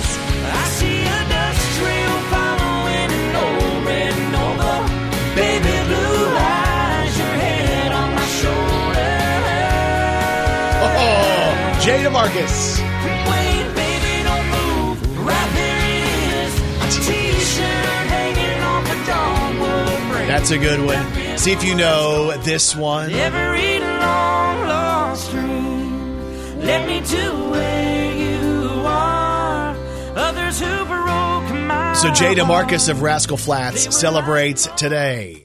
[11.82, 12.78] Jay DeMarcus.
[12.78, 15.26] Wait, baby, don't move.
[15.26, 16.54] Right there is.
[16.78, 20.28] A t-shirt hanging off a dogwood branch.
[20.28, 21.38] That's a good one.
[21.40, 23.12] See if you know this one.
[23.12, 29.76] Every long lost dream led me to where you are.
[30.16, 32.36] Others who broke my So Jay.
[32.36, 35.44] DeMarcus of Rascal Flatts celebrates today.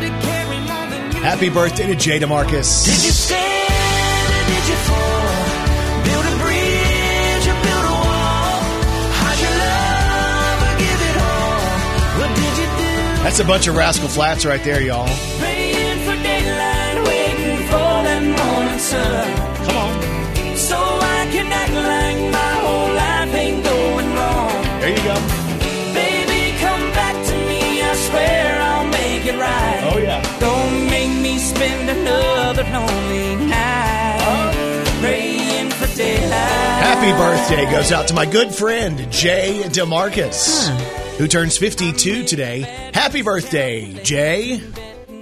[0.00, 2.18] To carry more than you Happy birthday to Jay
[2.84, 5.30] did you stand or did you fall?
[6.04, 8.58] Build a bridge or build a wall?
[9.14, 11.62] How'd you love or give it all?
[12.18, 13.22] What did you do?
[13.22, 15.29] That's a bunch of Rascal Flatts right there, y'all.
[18.92, 19.36] Morning.
[19.66, 20.56] Come on.
[20.56, 24.80] So I can act like my whole life ain't going wrong.
[24.80, 25.16] There you go.
[25.94, 27.82] Baby, come back to me.
[27.82, 29.80] I swear I'll make it right.
[29.92, 30.38] Oh, yeah.
[30.38, 34.98] Don't make me spend another lonely night oh.
[35.00, 36.80] praying for daylight.
[36.82, 40.68] Happy birthday goes out to my good friend, Jay DeMarcus,
[41.18, 42.60] who turns 52 today.
[42.92, 44.60] Happy birthday, Jay.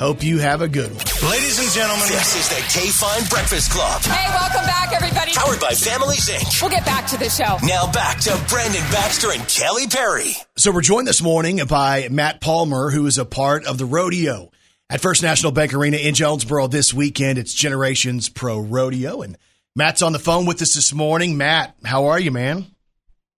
[0.00, 1.30] Hope you have a good one.
[1.30, 4.00] Ladies and gentlemen, this is the KFIN Breakfast Club.
[4.02, 5.32] Hey, welcome back, everybody.
[5.32, 6.62] Powered by Families Inc.
[6.62, 7.58] We'll get back to the show.
[7.66, 10.34] Now back to Brandon Baxter and Kelly Perry.
[10.56, 14.52] So we're joined this morning by Matt Palmer, who is a part of the rodeo
[14.88, 17.37] at First National Bank Arena in Jonesboro this weekend.
[17.37, 19.37] It's Generations Pro Rodeo, and
[19.74, 21.37] Matt's on the phone with us this morning.
[21.37, 22.66] Matt, how are you, man?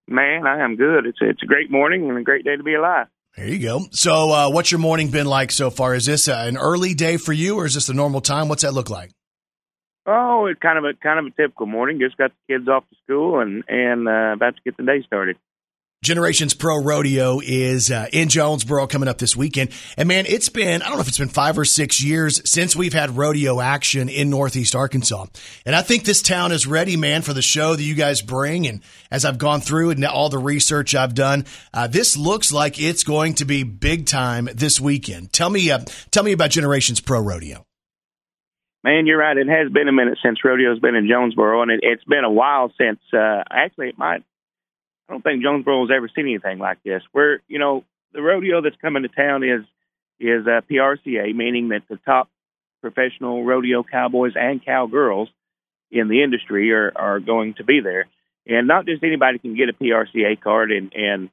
[0.07, 1.07] Man, I am good.
[1.07, 3.07] It's it's a great morning and a great day to be alive.
[3.37, 3.83] There you go.
[3.93, 5.95] So, uh, what's your morning been like so far?
[5.95, 8.49] Is this uh, an early day for you, or is this a normal time?
[8.49, 9.13] What's that look like?
[10.07, 12.01] Oh, it's kind of a kind of a typical morning.
[12.01, 15.03] Just got the kids off to school and and uh, about to get the day
[15.07, 15.37] started.
[16.03, 19.69] Generations Pro Rodeo is uh, in Jonesboro coming up this weekend.
[19.99, 22.75] And man, it's been, I don't know if it's been five or six years since
[22.75, 25.27] we've had rodeo action in Northeast Arkansas.
[25.67, 28.67] And I think this town is ready, man, for the show that you guys bring.
[28.67, 32.81] And as I've gone through and all the research I've done, uh, this looks like
[32.81, 35.35] it's going to be big time this weekend.
[35.35, 37.67] Tell me, uh, tell me about Generations Pro Rodeo.
[38.83, 39.37] Man, you're right.
[39.37, 42.31] It has been a minute since rodeo's been in Jonesboro, and it, it's been a
[42.31, 43.01] while since.
[43.13, 44.25] Uh, actually, it might.
[45.11, 47.03] I don't think Jonesboro has ever seen anything like this.
[47.11, 49.63] Where you know the rodeo that's coming to town is
[50.21, 52.29] is uh, PRCA, meaning that the top
[52.81, 55.29] professional rodeo cowboys and cowgirls
[55.91, 58.07] in the industry are are going to be there,
[58.47, 61.31] and not just anybody can get a PRCA card, and and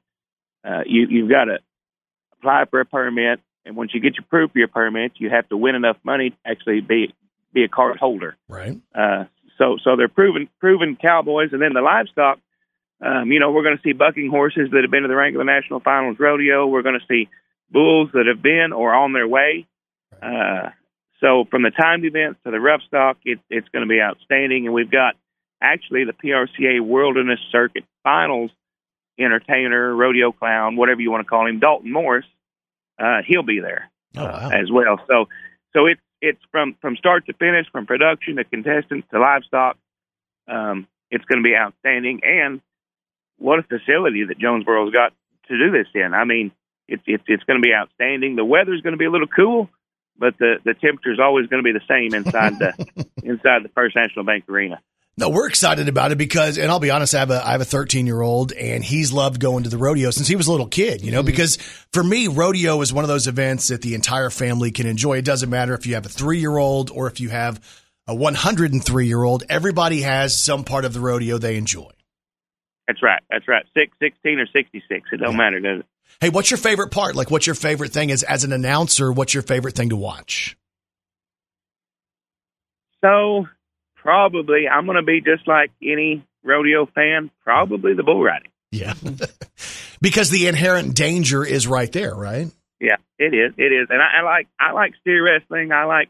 [0.64, 1.58] uh, you you've got to
[2.32, 5.48] apply for a permit, and once you get your proof of your permit, you have
[5.50, 7.14] to win enough money to actually be
[7.54, 8.36] be a card holder.
[8.48, 8.76] Right.
[8.92, 12.40] Uh, so so they're proven proven cowboys, and then the livestock.
[13.00, 15.44] Um, you know, we're going to see bucking horses that have been to the Wrangler
[15.44, 16.66] National Finals Rodeo.
[16.66, 17.28] We're going to see
[17.70, 19.66] bulls that have been or on their way.
[20.20, 20.70] Uh,
[21.20, 24.66] so from the timed events to the rough stock, it, it's going to be outstanding.
[24.66, 25.14] And we've got
[25.60, 28.50] actually the PRCA Wilderness Circuit Finals
[29.18, 32.26] entertainer, rodeo clown, whatever you want to call him, Dalton Morris.
[32.98, 34.50] Uh, he'll be there Oh, wow.
[34.52, 35.00] as well.
[35.06, 35.28] So
[35.72, 39.76] so it's it's from from start to finish, from production to contestants to livestock.
[40.48, 42.60] Um, it's going to be outstanding, and
[43.38, 45.12] what a facility that Jonesboro's got
[45.48, 46.14] to do this in.
[46.14, 46.52] I mean,
[46.88, 48.36] it's it's it's going to be outstanding.
[48.36, 49.68] The weather's going to be a little cool,
[50.18, 53.70] but the the temperature is always going to be the same inside the inside the
[53.74, 54.80] First National Bank Arena.
[55.18, 57.60] No, we're excited about it because, and I'll be honest, I have a I have
[57.60, 60.52] a 13 year old, and he's loved going to the rodeo since he was a
[60.52, 61.02] little kid.
[61.02, 61.26] You know, mm-hmm.
[61.26, 61.56] because
[61.92, 65.18] for me, rodeo is one of those events that the entire family can enjoy.
[65.18, 67.60] It doesn't matter if you have a three year old or if you have
[68.06, 69.42] a 103 year old.
[69.48, 71.90] Everybody has some part of the rodeo they enjoy.
[72.88, 73.22] That's right.
[73.30, 73.64] That's right.
[73.74, 75.08] Six, 16 or 66.
[75.12, 75.86] It don't matter, does it?
[76.20, 77.14] Hey, what's your favorite part?
[77.14, 79.12] Like, what's your favorite thing as as an announcer?
[79.12, 80.56] What's your favorite thing to watch?
[83.04, 83.46] So
[83.94, 87.30] probably I'm going to be just like any rodeo fan.
[87.44, 88.50] Probably the bull riding.
[88.72, 88.94] Yeah,
[90.00, 92.48] because the inherent danger is right there, right?
[92.80, 93.52] Yeah, it is.
[93.56, 93.88] It is.
[93.90, 95.72] And I, I like I like steer wrestling.
[95.72, 96.08] I like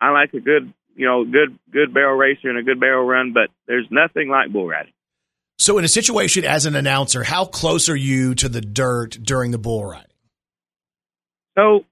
[0.00, 3.32] I like a good you know good good barrel racer and a good barrel run.
[3.32, 4.92] But there's nothing like bull riding.
[5.58, 9.50] So, in a situation as an announcer, how close are you to the dirt during
[9.50, 10.04] the bull riding?
[11.56, 11.84] So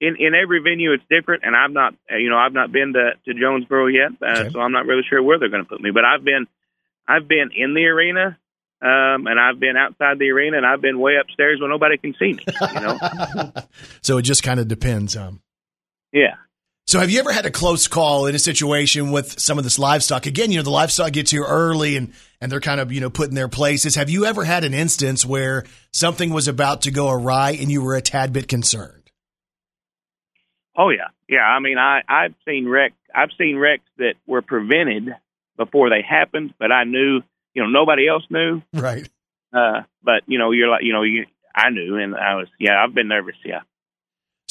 [0.00, 3.12] in in every venue it's different, and I've not you know I've not been to
[3.24, 4.50] to Jonesboro yet, uh, Okay.
[4.50, 5.90] so I'm not really sure where they're going to put me.
[5.90, 6.46] But I've been
[7.08, 8.38] I've been in the arena.
[8.82, 12.14] Um, and I've been outside the arena, and I've been way upstairs where nobody can
[12.18, 12.44] see me.
[12.74, 12.98] You know,
[14.02, 15.16] So it just kind of depends.
[15.16, 15.40] Um,
[16.12, 16.34] yeah.
[16.86, 19.78] So have you ever had a close call in a situation with some of this
[19.78, 20.26] livestock?
[20.26, 23.10] Again, you know, the livestock gets here early and, and they're kind of, you know,
[23.10, 23.96] put in their places.
[23.96, 27.82] Have you ever had an instance where something was about to go awry and you
[27.82, 29.02] were a tad bit concerned?
[30.76, 31.42] Oh yeah, yeah.
[31.42, 32.92] I mean, I I've seen wreck.
[33.14, 35.08] I've seen wrecks that were prevented
[35.56, 37.22] before they happened, but I knew,
[37.54, 38.60] you know, nobody else knew.
[38.74, 39.08] Right.
[39.52, 42.82] Uh, but you know, you're like, you know, you I knew, and I was, yeah,
[42.82, 43.36] I've been nervous.
[43.44, 43.60] Yeah.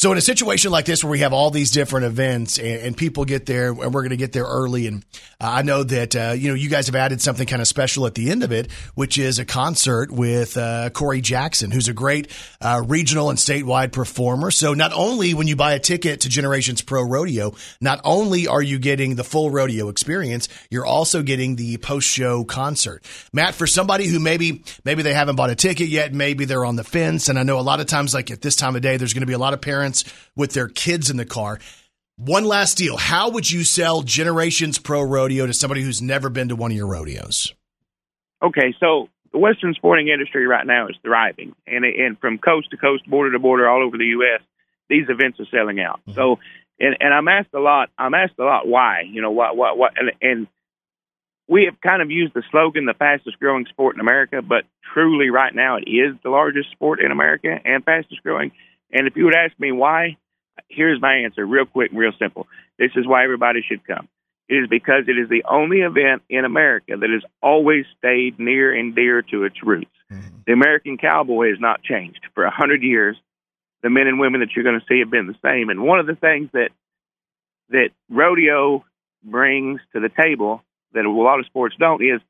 [0.06, 2.96] So in a situation like this where we have all these different events and, and
[2.96, 5.04] people get there and we're going to get there early and
[5.42, 8.06] uh, I know that uh, you know you guys have added something kind of special
[8.06, 11.94] at the end of it which is a concert with uh, Corey Jackson who's a
[11.94, 12.28] great
[12.62, 14.52] uh, regional and statewide performer.
[14.52, 18.62] So not only when you buy a ticket to Generations Pro Rodeo, not only are
[18.62, 23.04] you getting the full rodeo experience, you're also getting the post-show concert.
[23.34, 26.76] Matt, for somebody who maybe maybe they haven't bought a ticket yet, maybe they're on
[26.76, 28.98] the fence and I know a lot of times like at this time of day
[28.98, 29.95] there's going to be a lot of parents
[30.36, 31.60] with their kids in the car.
[32.18, 32.98] One last deal.
[32.98, 36.78] How would you sell Generations Pro Rodeo to somebody who's never been to one of
[36.78, 37.54] your rodeos?
[38.42, 42.78] Okay, so the Western sporting industry right now is thriving, and and from coast to
[42.78, 44.42] coast, border to border, all over the U.S.,
[44.90, 46.00] these events are selling out.
[46.02, 46.14] Mm-hmm.
[46.14, 46.40] So,
[46.80, 47.90] and and I'm asked a lot.
[47.98, 49.02] I'm asked a lot why.
[49.02, 50.48] You know what what what and, and
[51.48, 55.30] we have kind of used the slogan, the fastest growing sport in America, but truly
[55.30, 58.52] right now it is the largest sport in America and fastest growing.
[58.92, 60.18] And if you would ask me why,
[60.70, 62.48] here's my answer real quick and real simple.
[62.78, 64.08] This is why everybody should come.
[64.48, 68.78] It is because it is the only event in America that has always stayed near
[68.78, 69.90] and dear to its roots.
[70.12, 70.38] Mm-hmm.
[70.46, 73.18] The American cowboy has not changed for a hundred years.
[73.82, 75.70] The men and women that you're going to see have been the same.
[75.70, 76.70] And one of the things that
[77.70, 78.86] that rodeo
[79.24, 80.62] brings to the table
[80.94, 82.22] that a lot of sports don't is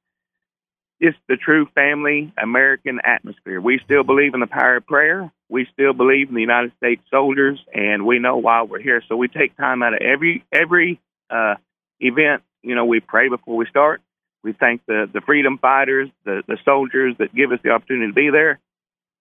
[1.02, 3.60] it's the true family American atmosphere.
[3.60, 5.32] We still believe in the power of prayer.
[5.49, 9.01] We still believe in the United States soldiers, and we know why we're here.
[9.08, 11.55] So we take time out of every every uh,
[11.99, 12.43] event.
[12.63, 14.01] You know, we pray before we start.
[14.43, 18.13] We thank the the freedom fighters, the the soldiers that give us the opportunity to
[18.13, 18.60] be there,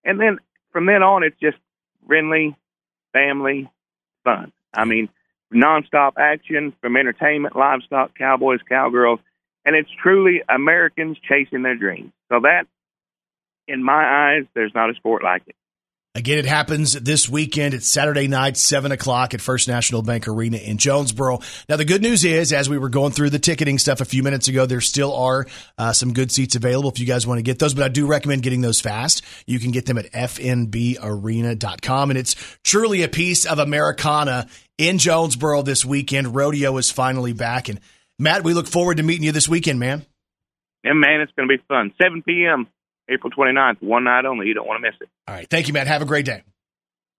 [0.05, 0.39] and then
[0.73, 1.57] from then on, it's just
[2.07, 2.57] friendly,
[3.13, 3.71] family,
[4.25, 4.53] fun.
[4.75, 5.09] I mean,
[5.53, 9.21] nonstop action from entertainment, livestock, cowboys, cowgirls,
[9.65, 12.13] and it's truly Americans chasing their dreams.
[12.31, 12.67] So that,
[13.69, 15.55] in my eyes, there's not a sport like it.
[16.17, 17.75] Again, it happens this weekend.
[17.75, 21.41] It's Saturday night, 7 o'clock at First National Bank Arena in Jonesboro.
[21.69, 24.23] Now, the good news is, as we were going through the ticketing stuff a few
[24.23, 25.45] minutes ago, there still are
[25.77, 28.07] uh, some good seats available if you guys want to get those, but I do
[28.07, 29.23] recommend getting those fast.
[29.45, 34.47] You can get them at fnbarena.com, and it's truly a piece of Americana
[34.79, 36.33] in Jonesboro this weekend.
[36.37, 37.81] Rodeo is finally back, and
[38.21, 40.07] Matt, we look forward to meeting you this weekend, man.
[40.85, 41.93] And man, it's going to be fun.
[42.01, 42.69] 7 p.m.,
[43.09, 44.47] April 29th, one night only.
[44.47, 45.09] You don't want to miss it.
[45.29, 45.49] All right.
[45.49, 45.87] Thank you, Matt.
[45.87, 46.43] Have a great day.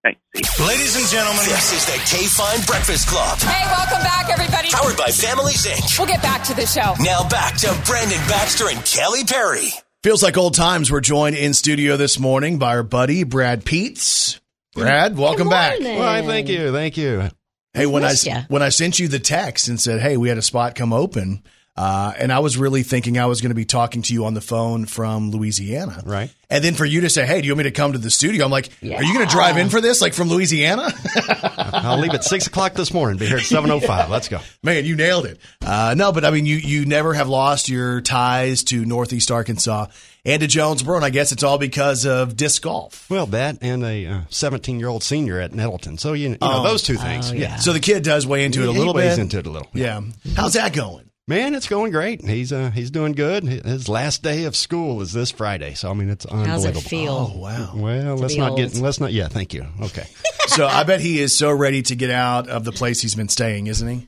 [0.04, 0.20] Thanks.
[0.60, 3.40] Ladies and gentlemen, this is the KFIN Breakfast Club.
[3.40, 4.70] Hey, welcome back, everybody.
[4.70, 5.98] Powered by Families Inc.
[5.98, 6.94] We'll get back to the show.
[7.04, 9.70] Now back to Brandon Baxter and Kelly Perry.
[10.04, 10.92] Feels like old times.
[10.92, 14.40] We're joined in studio this morning by our buddy Brad Pietz.
[14.76, 15.80] Brad, welcome back.
[15.80, 17.30] Why, thank you, thank you.
[17.74, 18.44] Hey, when I ya.
[18.48, 21.44] when I sent you the text and said, "Hey, we had a spot come open,"
[21.78, 24.34] uh, and I was really thinking I was going to be talking to you on
[24.34, 26.32] the phone from Louisiana, Right.
[26.48, 28.12] And then for you to say, "Hey, do you want me to come to the
[28.12, 30.94] studio?" I'm like, "Are you going to drive in for this, like from Louisiana?"
[31.58, 33.18] I'll leave at six o'clock this morning.
[33.18, 34.12] Be here at seven o five.
[34.12, 34.40] Let's go.
[34.62, 35.40] Man, you nailed it.
[35.66, 39.88] Uh, no, but I mean, you you never have lost your ties to Northeast Arkansas
[40.24, 43.10] and to Jonesboro, and I guess it's all because of disc golf.
[43.10, 45.98] Well, that and a seventeen year old senior at Nettleton.
[45.98, 47.34] So you, you know those two things.
[47.34, 47.56] yeah.
[47.56, 49.22] So the kid does weigh into it a He little weighs bit.
[49.24, 49.70] into it a little.
[49.74, 50.02] Yeah.
[50.36, 51.10] How's that going?
[51.28, 52.24] Man, it's going great.
[52.24, 53.44] He's uh, he's doing good.
[53.44, 55.74] His last day of school is this Friday.
[55.74, 56.52] So I mean, it's unbelievable.
[56.52, 57.32] How's it feel?
[57.34, 57.72] Oh wow.
[57.76, 59.12] Well, let's be not get let's not.
[59.12, 59.66] Yeah, thank you.
[59.82, 60.08] Okay.
[60.48, 63.30] So I bet he is so ready to get out of the place he's been
[63.30, 64.08] staying, isn't he?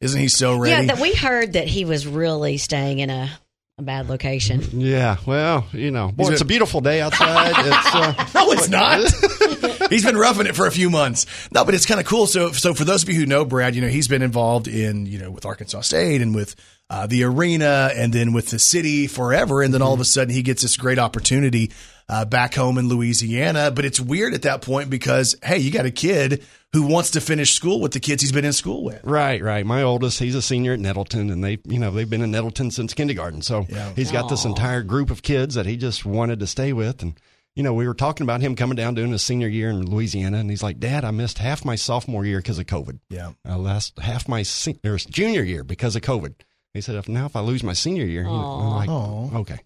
[0.00, 0.86] Isn't he so ready?
[0.86, 3.30] Yeah, that we heard that he was really staying in a,
[3.76, 4.62] a bad location.
[4.72, 5.18] Yeah.
[5.26, 7.52] Well, you know, boy, it's a- a beautiful day outside.
[7.58, 9.02] It's uh, no, it's not.
[9.92, 11.26] he's been roughing it for a few months.
[11.52, 12.26] No, but it's kind of cool.
[12.26, 15.06] So, so for those of you who know Brad, you know he's been involved in
[15.06, 16.54] you know with Arkansas State and with
[16.90, 19.62] uh, the arena, and then with the city forever.
[19.62, 21.70] And then all of a sudden, he gets this great opportunity
[22.08, 23.70] uh, back home in Louisiana.
[23.70, 27.20] But it's weird at that point because hey, you got a kid who wants to
[27.20, 29.00] finish school with the kids he's been in school with.
[29.04, 29.64] Right, right.
[29.64, 32.70] My oldest, he's a senior at Nettleton, and they, you know, they've been in Nettleton
[32.70, 33.42] since kindergarten.
[33.42, 33.92] So Yeah.
[33.94, 37.02] he's got this entire group of kids that he just wanted to stay with.
[37.02, 37.14] And
[37.54, 40.38] you know, we were talking about him coming down doing his senior year in Louisiana,
[40.38, 42.98] and he's like, "Dad, I missed half my sophomore year because of COVID.
[43.10, 43.32] Yeah.
[43.44, 46.34] I lost half my se- or junior year because of COVID."
[46.74, 48.92] He said, "If now if I lose my senior year, you I'm like, Aw.
[48.92, 49.58] Oh, okay,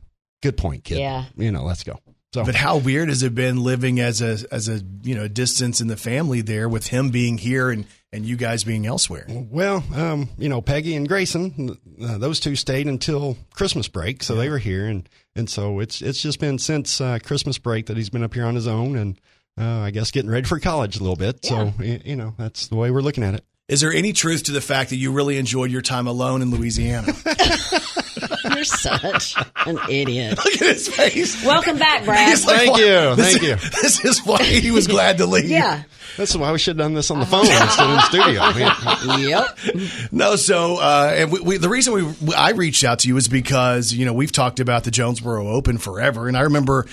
[0.42, 0.98] good point, kid.
[0.98, 1.26] Yeah.
[1.36, 2.00] you know, let's go."
[2.34, 5.80] So But how weird has it been living as a as a you know distance
[5.80, 7.86] in the family there with him being here and
[8.16, 9.26] and you guys being elsewhere?
[9.28, 14.34] Well, um, you know, Peggy and Grayson, uh, those two stayed until Christmas break, so
[14.34, 17.96] they were here, and and so it's it's just been since uh, Christmas break that
[17.96, 19.20] he's been up here on his own, and
[19.60, 21.44] uh, I guess getting ready for college a little bit.
[21.44, 23.44] So you know, that's the way we're looking at it.
[23.68, 26.52] Is there any truth to the fact that you really enjoyed your time alone in
[26.52, 27.12] Louisiana?
[28.54, 29.34] You're such
[29.66, 30.38] an idiot.
[30.38, 31.44] Look at his face.
[31.44, 32.38] Welcome back, Brad.
[32.46, 32.80] Like, Thank "What?
[32.80, 35.46] you, This thank is- you." This is why he was glad to leave.
[35.50, 35.82] Yeah.
[36.16, 39.18] That's why we should have done this on the phone instead of in the studio.
[39.28, 40.12] Yep.
[40.12, 43.26] No, so uh, and we, we, the reason we I reached out to you is
[43.26, 46.86] because you know we've talked about the Jonesboro Open forever, and I remember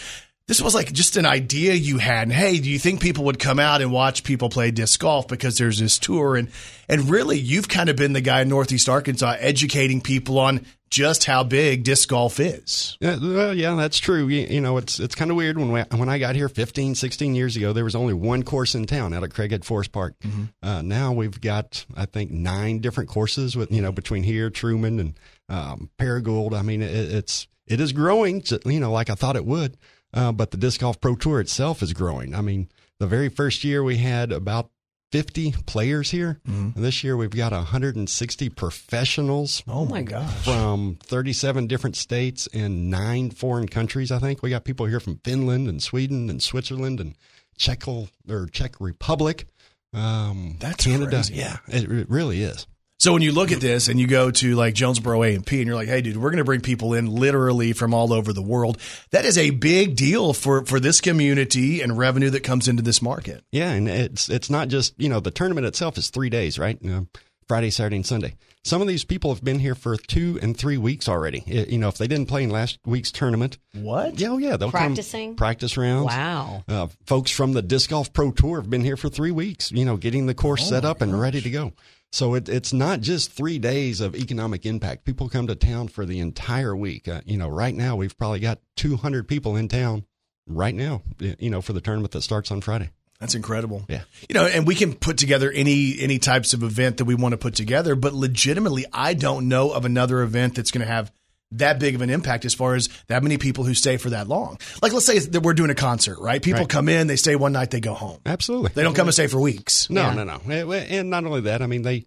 [0.53, 2.23] this was like just an idea you had.
[2.23, 5.27] And hey, do you think people would come out and watch people play disc golf
[5.27, 6.35] because there's this tour?
[6.35, 6.51] And
[6.87, 11.23] and really, you've kind of been the guy in Northeast Arkansas educating people on just
[11.23, 12.99] how big disc golf is.
[12.99, 14.27] Yeah, well, yeah, that's true.
[14.27, 16.93] You, you know, it's it's kind of weird when we, when I got here 15,
[16.93, 20.13] 16 years ago, there was only one course in town out at Craighead Forest Park.
[20.61, 24.99] Uh, now we've got, I think, nine different courses with you know between here, Trumann,
[24.99, 26.53] and um, Paragould.
[26.53, 29.77] I mean, it, it's it is growing, you know, like I thought it would.
[30.13, 32.35] Uh, but the disc golf pro tour itself is growing.
[32.35, 34.69] I mean, the very first year we had about
[35.11, 36.39] 50 players here.
[36.45, 40.31] And this year we've got 160 professionals Oh my gosh!
[40.43, 44.11] from 37 different states and nine foreign countries.
[44.11, 47.15] I think we got people here from Finland and Sweden and Switzerland and
[47.57, 49.47] Czech or Czech Republic.
[49.93, 51.11] Um, That's Canada.
[51.11, 51.35] crazy.
[51.35, 52.65] Yeah, it, it really is.
[53.03, 55.57] So when you look at this and you go to like Jonesboro A and P
[55.59, 58.31] and you're like, hey, dude, we're going to bring people in literally from all over
[58.31, 58.77] the world.
[59.11, 63.01] That is a big deal for for this community and revenue that comes into this
[63.01, 63.43] market.
[63.51, 66.77] Yeah, and it's it's not just you know the tournament itself is three days, right?
[66.79, 67.07] You know,
[67.49, 68.35] Friday, Saturday, and Sunday.
[68.63, 71.43] Some of these people have been here for two and three weeks already.
[71.45, 74.17] I- You know, if they didn't play in last week's tournament, What?
[74.17, 75.31] yeah, oh yeah, they'll Practicing?
[75.31, 76.05] come practice rounds.
[76.05, 76.63] Wow.
[76.69, 79.83] Uh, folks from the Disc Golf Pro Tour have been here for three weeks, you
[79.83, 81.73] know, getting the course set up and ready to go.
[82.13, 85.03] So it, it's not just three days of economic impact.
[85.03, 87.07] People come to town for the entire week.
[87.07, 90.05] Uh, you know, right now we've probably got 200 people in town
[90.47, 92.91] right now, you know, for the tournament that starts on Friday.
[93.19, 93.85] That's incredible.
[93.89, 94.03] Yeah.
[94.29, 97.33] You know, and we can put together any any types of event that we want
[97.33, 101.11] to put together, but legitimately I don't know of another event that's going to have
[101.57, 104.27] that big of an impact as far as that many people who stay for that
[104.27, 104.57] long.
[104.81, 106.41] Like let's say that we're doing a concert, right?
[106.41, 106.69] People Right.
[106.69, 108.19] come in, they stay one night, they go home.
[108.25, 108.71] Absolutely.
[108.73, 109.89] They don't come and stay for weeks.
[109.89, 110.13] No, Yeah.
[110.13, 110.41] no, no.
[110.49, 112.05] And- And not only that, I mean, they,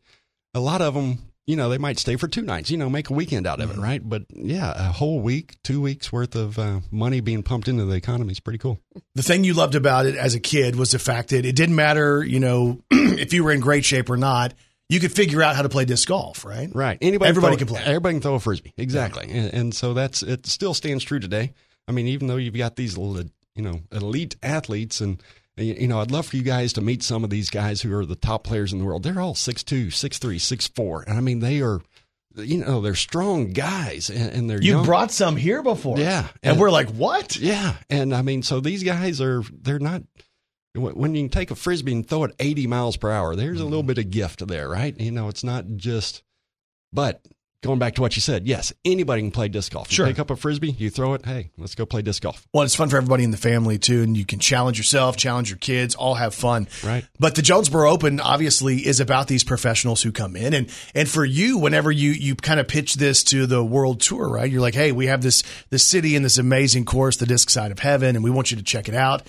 [0.55, 3.09] a lot of them, you know, they might stay for two nights, you know, make
[3.11, 3.83] a weekend out of it, mm-hmm.
[3.83, 4.09] right?
[4.09, 7.95] But yeah, a whole week, two weeks worth of uh, money being pumped into the
[7.95, 8.81] economy is pretty cool.
[9.15, 11.77] The thing you loved about it as a kid was the fact that it didn't
[11.77, 14.55] matter, you know, if you were in great shape or not,
[14.89, 16.69] you could figure out how to play disc golf, right?
[16.75, 16.99] Right.
[17.01, 17.83] Anybody Everybody throw- can play.
[17.85, 18.73] Everybody can throw a frisbee.
[18.77, 19.29] Exactly.
[19.31, 20.47] And, and so that's it.
[20.47, 21.53] Still stands true today.
[21.89, 25.23] I mean, even though you've got these, you know, elite athletes and
[25.59, 28.05] you know, I'd love for you guys to meet some of these guys who are
[28.05, 29.03] the top players in the world.
[29.03, 31.81] They're all 6'2", 6'3", 6'4", and I mean they are,
[32.37, 34.85] you know, they're strong guys, and, and they're You young.
[34.85, 35.99] brought some here before.
[35.99, 36.29] Yeah.
[36.43, 37.37] And, we're like, what?
[37.37, 40.03] Yeah, and I mean, so these guys are they're not.
[40.77, 43.65] When you can take a frisbee and throw it 80 miles per hour, there's a
[43.65, 43.89] little mm-hmm.
[43.89, 44.99] bit of gift there, right?
[45.01, 46.23] You know, it's not just.
[46.93, 47.21] But
[47.67, 49.91] going back to what you said, yes, anybody can play disc golf.
[49.91, 50.07] You Sure.
[50.07, 51.25] pick up a frisbee, you throw it.
[51.25, 52.47] Hey, let's go play disc golf.
[52.53, 55.51] Well, it's fun for everybody in the family too, and you can challenge yourself, challenge
[55.51, 56.69] your kids, all have fun.
[56.85, 57.05] Right.
[57.19, 61.25] But the Jonesboro Open obviously is about these professionals who come in, and and for
[61.25, 64.51] you, whenever you you kind of pitch this to the world tour, right?
[64.51, 67.73] You're like, hey, we have this this city and this amazing course, the Disc Side
[67.73, 69.27] of Heaven, and we want you to check it out.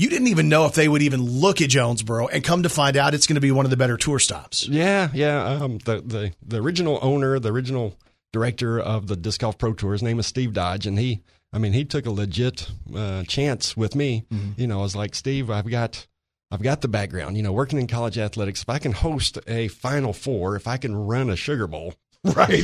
[0.00, 2.96] You didn't even know if they would even look at Jonesboro, and come to find
[2.96, 4.66] out, it's going to be one of the better tour stops.
[4.66, 5.44] Yeah, yeah.
[5.44, 7.98] Um, the the the original owner, the original
[8.32, 11.20] director of the disc golf pro tour, his name is Steve Dodge, and he,
[11.52, 14.24] I mean, he took a legit uh, chance with me.
[14.56, 16.06] You know, I was like, Steve, I've got.
[16.50, 18.62] I've got the background, you know, working in college athletics.
[18.62, 21.94] If I can host a Final Four, if I can run a Sugar Bowl,
[22.36, 22.62] right,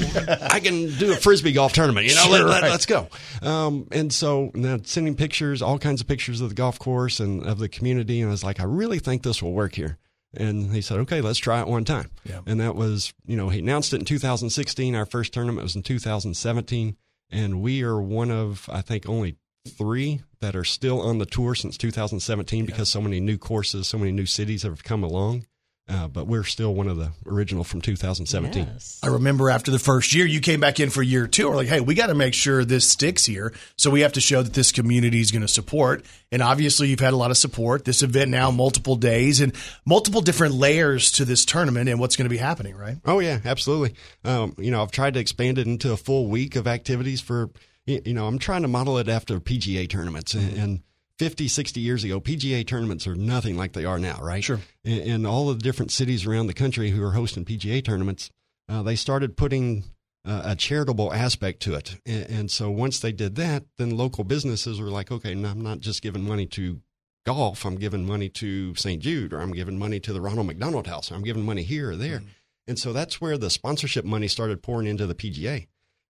[0.52, 2.06] I can do a frisbee golf tournament.
[2.06, 2.72] You know, Sure, let, let, right.
[2.72, 3.08] us go.
[3.40, 7.46] Um, and so now sending pictures, all kinds of pictures of the golf course and
[7.46, 9.96] of the community, and I was like, I really think this will work here.
[10.36, 12.10] And he said, okay, let's try it one time.
[12.24, 12.40] Yeah.
[12.46, 14.94] And that was, you know, he announced it in 2016.
[14.94, 16.96] Our first tournament was in 2017.
[17.30, 19.36] And we are one of, I think, only
[19.66, 23.98] three that are still on the tour since 2017 because so many new courses, so
[23.98, 25.46] many new cities have come along.
[25.88, 28.68] Uh, but we're still one of the original from 2017.
[29.04, 31.48] I remember after the first year, you came back in for year two.
[31.48, 33.52] We're like, hey, we got to make sure this sticks here.
[33.76, 36.04] So we have to show that this community is going to support.
[36.32, 37.84] And obviously, you've had a lot of support.
[37.84, 42.24] This event now, multiple days and multiple different layers to this tournament and what's going
[42.24, 42.96] to be happening, right?
[43.04, 43.94] Oh yeah, absolutely.
[44.24, 47.50] Um, you know, I've tried to expand it into a full week of activities for.
[47.88, 50.80] You know, I'm trying to model it after PGA tournaments, and, and
[51.18, 54.44] 50, 60 years ago, PGA tournaments are nothing like they are now, right?
[54.44, 54.60] Sure.
[54.84, 58.30] And, and all of the different cities around the country who are hosting PGA tournaments,
[58.68, 59.84] uh, they started putting
[60.26, 64.24] uh, a charitable aspect to it, and, and so once they did that, then local
[64.24, 66.80] businesses were like, okay, no, I'm not just giving money to
[67.26, 67.66] golf.
[67.66, 69.02] I'm giving money to St.
[69.02, 71.90] Jude, or I'm giving money to the Ronald McDonald House, or I'm giving money here
[71.90, 72.22] or there.
[72.68, 75.66] And so that's where the sponsorship money started pouring into the PGA.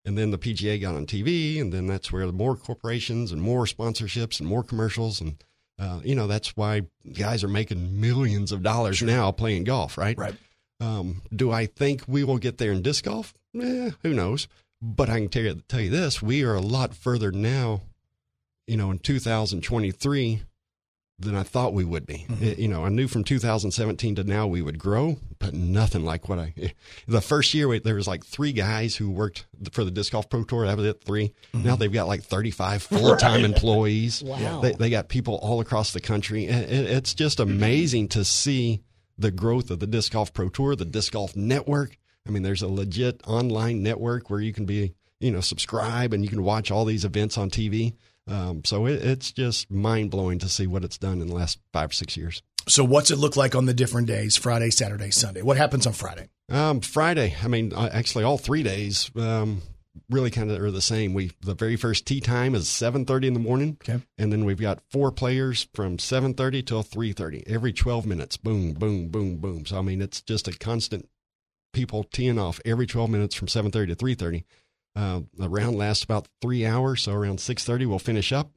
[0.06, 3.42] And then the PGA got on TV, and then that's where the more corporations and
[3.42, 5.20] more sponsorships and more commercials.
[5.20, 5.42] And,
[5.80, 6.82] uh, you know, that's why
[7.12, 10.16] guys are making millions of dollars now playing golf, right?
[10.16, 10.36] Right.
[10.80, 13.34] Um, do I think we will get there in disc golf?
[13.60, 14.46] Eh, who knows?
[14.80, 17.80] But I can tell you, tell you this we are a lot further now,
[18.68, 20.42] you know, in 2023
[21.18, 22.26] than I thought we would be.
[22.28, 22.44] Mm-hmm.
[22.44, 26.28] It- you know, I knew from 2017 to now we would grow, but nothing like
[26.28, 26.54] what I.
[27.08, 30.28] The first year we, there was like three guys who worked for the disc golf
[30.28, 30.66] pro tour.
[30.66, 31.66] That was it, 3 mm-hmm.
[31.66, 34.22] Now they've got like 35 full time employees.
[34.22, 34.60] Wow.
[34.60, 36.46] They, they got people all across the country.
[36.46, 37.50] It, it's just mm-hmm.
[37.50, 38.82] amazing to see
[39.18, 41.96] the growth of the disc golf pro tour, the disc golf network.
[42.26, 46.24] I mean, there's a legit online network where you can be, you know, subscribe and
[46.24, 47.94] you can watch all these events on TV.
[48.28, 51.58] Um, so it, it's just mind blowing to see what it's done in the last
[51.72, 52.42] five or six years.
[52.68, 54.36] So what's it look like on the different days?
[54.36, 55.42] Friday, Saturday, Sunday.
[55.42, 56.28] What happens on Friday?
[56.48, 59.62] Um, Friday, I mean, uh, actually, all three days um,
[60.10, 61.14] really kind of are the same.
[61.14, 64.02] We the very first tee time is seven thirty in the morning, Okay.
[64.18, 68.36] and then we've got four players from seven thirty till three thirty every twelve minutes.
[68.36, 69.64] Boom, boom, boom, boom.
[69.66, 71.08] So I mean, it's just a constant
[71.72, 74.44] people teeing off every twelve minutes from seven thirty to three thirty.
[74.96, 78.50] Uh, the round lasts about three hours, so around six thirty we'll finish up.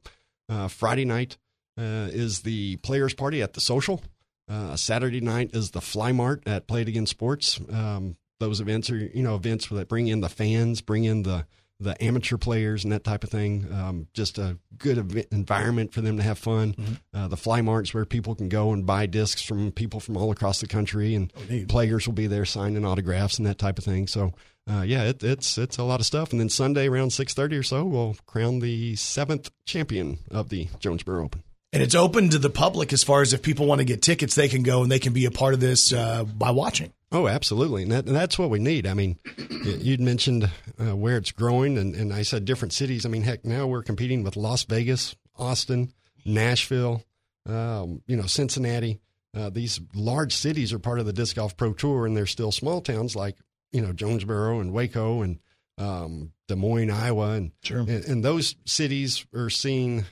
[0.48, 1.36] Uh, Friday night
[1.78, 4.02] uh, is the players' party at the social.
[4.48, 7.60] Uh, Saturday night is the Fly Mart at Play It Again Sports.
[7.70, 11.46] Um, those events are you know events that bring in the fans, bring in the
[11.78, 13.66] the amateur players and that type of thing.
[13.72, 16.98] Um, just a good environment for them to have fun.
[17.14, 20.30] Uh, the Fly Mart's where people can go and buy discs from people from all
[20.30, 21.68] across the country, and neat.
[21.68, 24.06] players will be there signing autographs and that type of thing.
[24.06, 24.32] So.
[24.68, 27.56] Uh, yeah, it, it's it's a lot of stuff, and then Sunday around six thirty
[27.56, 31.42] or so, we'll crown the seventh champion of the Jonesboro Open.
[31.72, 34.34] And it's open to the public as far as if people want to get tickets,
[34.34, 36.92] they can go and they can be a part of this uh, by watching.
[37.12, 38.86] Oh, absolutely, and, that, and that's what we need.
[38.86, 39.18] I mean,
[39.64, 43.04] you'd mentioned uh, where it's growing, and, and I said different cities.
[43.04, 45.92] I mean, heck, now we're competing with Las Vegas, Austin,
[46.24, 47.02] Nashville,
[47.46, 49.00] um, you know, Cincinnati.
[49.36, 52.52] Uh, these large cities are part of the disc golf pro tour, and they're still
[52.52, 53.36] small towns like
[53.72, 55.38] you know Jonesboro and Waco and
[55.78, 57.80] um, Des Moines, Iowa, and, Sure.
[57.80, 60.04] and and those cities are seeing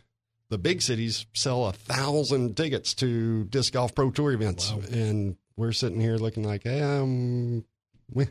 [0.50, 5.72] the big cities sell a thousand tickets to disc golf pro tour events, and we're
[5.72, 7.64] sitting here looking like, hey, um,
[8.12, 8.26] we,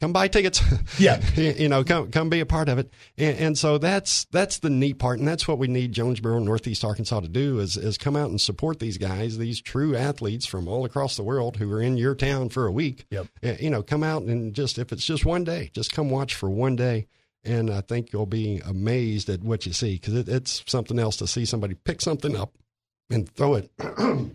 [0.00, 0.60] come buy tickets.
[0.98, 1.20] Yeah.
[1.36, 2.90] you know, come come be a part of it.
[3.18, 6.84] And, and so that's that's the neat part, and that's what we need Jonesboro, Northeast
[6.84, 10.68] Arkansas to do is is come out and support these guys, these true athletes from
[10.68, 13.06] all across the world who are in your town for a week.
[13.10, 13.26] Yep.
[13.44, 16.34] Uh, You know, come out and just if it's just one day, just come watch
[16.34, 17.06] for one day.
[17.44, 21.16] And I think you'll be amazed at what you see because it, it's something else
[21.18, 22.54] to see somebody pick something up
[23.08, 23.70] and throw it.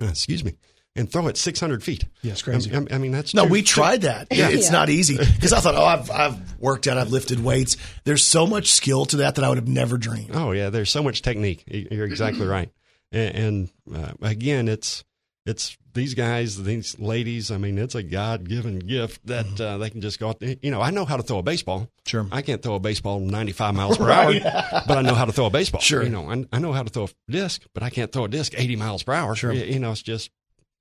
[0.00, 0.54] excuse me,
[0.98, 2.04] and throw it 600 feet.
[2.22, 2.74] Yeah, it's crazy.
[2.74, 3.52] I, I mean, that's No, true.
[3.52, 4.28] we tried that.
[4.30, 4.48] Yeah.
[4.50, 7.76] It's not easy because I thought, oh, I've, I've worked out, I've lifted weights.
[8.04, 10.32] There's so much skill to that that I would have never dreamed.
[10.34, 11.64] Oh yeah, there's so much technique.
[11.66, 12.70] You're exactly right.
[13.12, 15.04] And, and uh, again, it's
[15.46, 17.50] it's these guys, these ladies.
[17.50, 20.40] I mean, it's a God given gift that uh, they can just go out.
[20.40, 20.56] there.
[20.62, 21.88] You know, I know how to throw a baseball.
[22.06, 22.26] Sure.
[22.30, 24.44] I can't throw a baseball 95 miles per Right.
[24.44, 25.80] hour, but I know how to throw a baseball.
[25.80, 26.02] Sure.
[26.02, 28.28] You know, I, I know how to throw a disc, but I can't throw a
[28.28, 29.34] disc 80 miles per hour.
[29.34, 29.50] Sure.
[29.52, 30.30] You, you know, it's just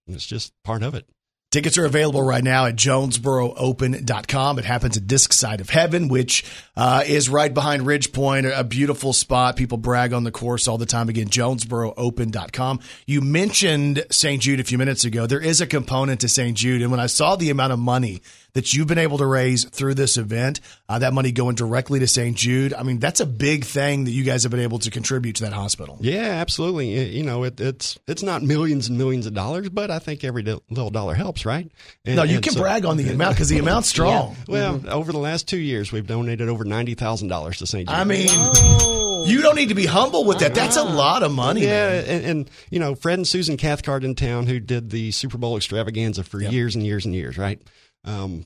[0.07, 1.07] it's just part of it.
[1.49, 4.59] Tickets are available right now at jonesboroopen.com.
[4.59, 6.43] It happens at Disc Side of Heaven, which
[6.75, 9.55] uh, is right behind Ridgepointe, a beautiful spot.
[9.55, 11.07] People brag on the course all the time.
[11.07, 12.81] Again, jonesboroopen.com.
[13.05, 14.41] You mentioned St.
[14.41, 15.25] Jude a few minutes ago.
[15.25, 16.57] There is a component to St.
[16.57, 16.81] Jude.
[16.81, 18.21] And when I saw the amount of money
[18.57, 22.07] that you've been able to raise through this event, uh, that money going directly to
[22.07, 22.35] St.
[22.35, 25.35] Jude, I mean, that's a big thing that you guys have been able to contribute
[25.35, 25.97] to that hospital.
[26.01, 26.95] Yeah, absolutely.
[26.97, 30.23] Y- You know, it, it's it's not millions and millions of dollars, but I think
[30.23, 31.71] every little dollar helps, right?
[32.03, 34.35] And- No, you and can so- brag on the amount because the amount's strong.
[34.47, 37.87] Well, over the last two years, we've donated over ninety thousand dollars to St.
[37.87, 37.95] Jude.
[37.95, 38.27] I mean,
[39.27, 40.55] you don't need to be humble with that.
[40.55, 41.61] That's a lot of money.
[41.61, 42.05] yeah, man.
[42.05, 45.57] and, and you know, Fred and Susan Cathcart in town, who did the Super Bowl
[45.57, 47.61] extravaganza for years and years and years, right?
[48.07, 48.45] Um,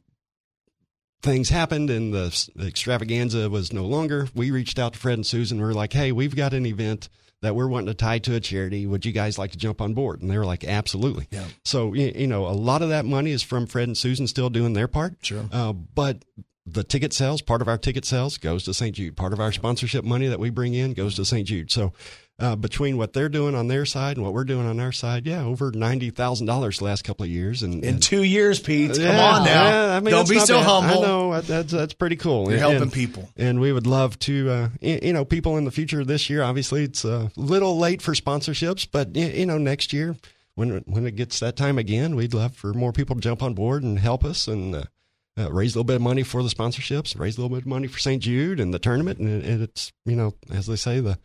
[1.21, 4.27] things happened, and the, the extravaganza was no longer.
[4.35, 5.59] We reached out to Fred and Susan.
[5.59, 7.09] We were like, "Hey, we've got an event."
[7.43, 8.85] That we're wanting to tie to a charity.
[8.85, 10.21] Would you guys like to jump on board?
[10.21, 11.27] And they were like, absolutely.
[11.31, 11.45] Yeah.
[11.65, 14.73] So, you know, a lot of that money is from Fred and Susan still doing
[14.73, 15.15] their part.
[15.23, 15.45] Sure.
[15.51, 16.23] Uh, but
[16.67, 18.95] the ticket sales, part of our ticket sales goes to St.
[18.95, 19.17] Jude.
[19.17, 21.47] Part of our sponsorship money that we bring in goes to St.
[21.47, 21.71] Jude.
[21.71, 21.93] So
[22.41, 25.25] uh, between what they're doing on their side and what we're doing on our side,
[25.27, 27.61] yeah, over ninety thousand dollars the last couple of years.
[27.63, 28.91] And, In and- two years, Pete.
[28.93, 29.63] Come Yeah, on now.
[29.69, 30.65] yeah, I mean, Don't be so bad.
[30.65, 31.03] humble.
[31.03, 32.45] I know that's that's pretty cool.
[32.45, 33.29] You're And- helping people.
[33.37, 36.41] and we would love to, uh, you know, people in the future this year.
[36.43, 40.15] Obviously, it's a little late for sponsorships, but you know, next year
[40.55, 43.43] when it- when it gets that time again, we'd love for more people to jump
[43.43, 44.75] on board and help us and.
[44.75, 44.83] Uh,
[45.39, 47.65] uh, raise a little bit of money for the sponsorships, raise a little bit of
[47.65, 48.21] money for St.
[48.21, 51.17] Jude and the tournament, and, it, and it's you know as they say the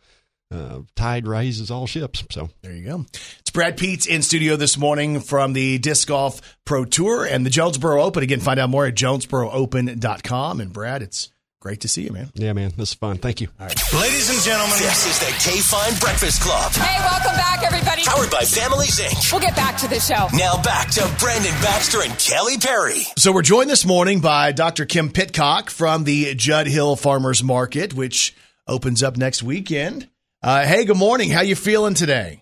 [0.51, 2.23] uh, tide raises all ships.
[2.31, 3.05] So There you go.
[3.39, 7.49] It's Brad Pietz in studio this morning from the Disc Golf Pro Tour and the
[7.49, 8.23] Jonesboro Open.
[8.23, 10.61] Again, find out more at jonesboroopen.com.
[10.61, 11.29] And Brad, it's
[11.59, 12.29] great to see you, man.
[12.35, 13.17] yeah, man, this is fun.
[13.17, 13.47] Thank you.
[13.59, 13.93] All right.
[13.93, 16.71] Ladies and gentlemen, this is the KFIN Breakfast Club.
[16.71, 18.03] Hey, welcome back, everybody.
[18.03, 19.31] Powered by Families Inc.
[19.31, 20.27] We'll get back to the show.
[20.33, 23.01] Now back to Brandon Baxter and Kelly Perry.
[23.17, 24.85] So we're joined this morning by Dr.
[24.85, 28.33] Kim Pittcock from the Judd Hill Farmers Market, which
[28.67, 30.07] opens up next weekend.
[30.47, 31.29] Uh, hey, good morning.
[31.29, 32.41] How you feeling today?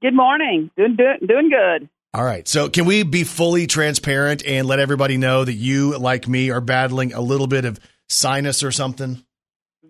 [0.00, 0.70] Good morning.
[0.76, 1.88] Doing doing, doing good.
[2.12, 2.46] All right.
[2.46, 6.60] So, can we be fully transparent and let everybody know that you, like me, are
[6.60, 9.20] battling a little bit of sinus or something?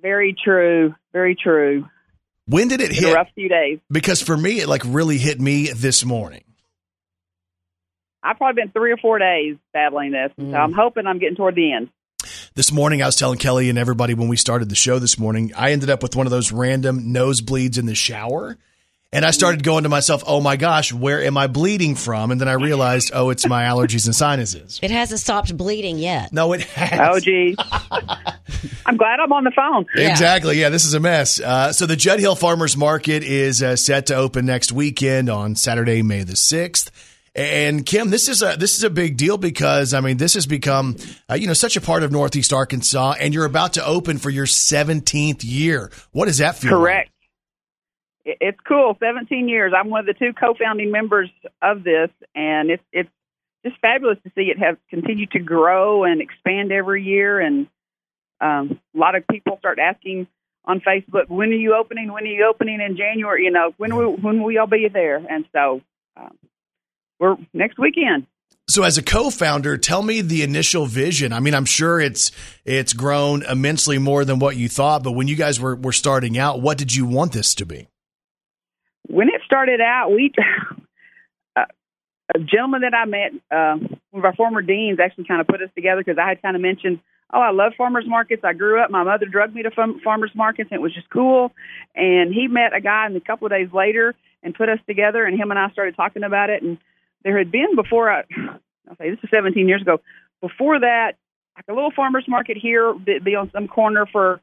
[0.01, 0.95] Very true.
[1.13, 1.85] Very true.
[2.47, 3.79] When did it It's been a rough few days.
[3.93, 6.45] Because for me, it like really hit me this morning.
[8.23, 10.53] I've probably been three or four days battling this, Mm.
[10.53, 11.91] so I'm hoping I'm getting toward the end.
[12.57, 15.51] This morning, I was telling Kelly and everybody when we started the show this morning,
[15.57, 18.57] I ended up with one of those random nosebleeds in the shower.
[19.13, 22.31] And I started going to myself, oh my gosh, where am I bleeding from?
[22.31, 24.79] And then I realized, oh, it's my allergies and sinuses.
[24.85, 26.33] It hasn't stopped bleeding yet.
[26.33, 27.01] No, it has.
[27.03, 27.57] Oh, geez.
[28.87, 29.87] I'm glad I'm on the phone.
[29.97, 30.61] Exactly.
[30.61, 31.41] Yeah, this is a mess.
[31.41, 35.57] Uh, so the Judd Hill Farmers Market is uh, set to open next weekend on
[35.57, 36.93] Saturday, May the sixth.
[37.37, 40.47] And Kim, this is a this is a big deal because I mean this has
[40.47, 40.97] become
[41.29, 44.31] uh, you know such a part of Northeast Arkansas, and you're about to open for
[44.31, 45.91] your 17th year.
[46.13, 46.73] What does that feel?
[46.73, 46.81] like?
[46.81, 47.11] Correct.
[48.25, 48.97] It- It's cool.
[49.01, 49.73] 17 years.
[49.77, 51.29] I'm one of the two co-founding members
[51.61, 53.11] of this, and it's it's
[53.67, 57.41] just fabulous to see it have continued to grow and expand every year.
[57.41, 57.67] And
[58.41, 60.29] um, a lot of people start asking
[60.67, 62.13] on Facebook, "When are you opening?
[62.13, 63.45] When are you opening in January?
[63.45, 65.81] You know, when will when will y'all be there?" And so
[66.17, 66.37] um,
[67.25, 68.27] we're next weekend.
[68.69, 71.35] So as a co-founder, tell me the initial vision.
[71.35, 72.31] I mean, I'm sure it's
[72.65, 76.39] it's grown immensely more than what you thought, but when you guys were were starting
[76.39, 77.89] out, what did you want this to be?
[79.09, 80.33] when it started out, we
[81.57, 81.65] uh,
[82.35, 83.77] a gentleman that I met, uh,
[84.11, 86.57] one of our former deans, actually kind of put us together because I had kind
[86.57, 87.01] of mentioned,
[87.33, 88.43] oh, I love farmers markets.
[88.45, 88.91] I grew up.
[88.91, 91.53] My mother drugged me to farm- farmers markets, and it was just cool.
[91.95, 95.25] And he met a guy, and a couple of days later, and put us together.
[95.25, 96.63] And him and I started talking about it.
[96.63, 96.79] And
[97.25, 98.23] there had been before I,
[98.89, 100.01] I'll say this is 17 years ago.
[100.41, 101.15] Before that,
[101.57, 104.41] like a little farmers market here, be be on some corner for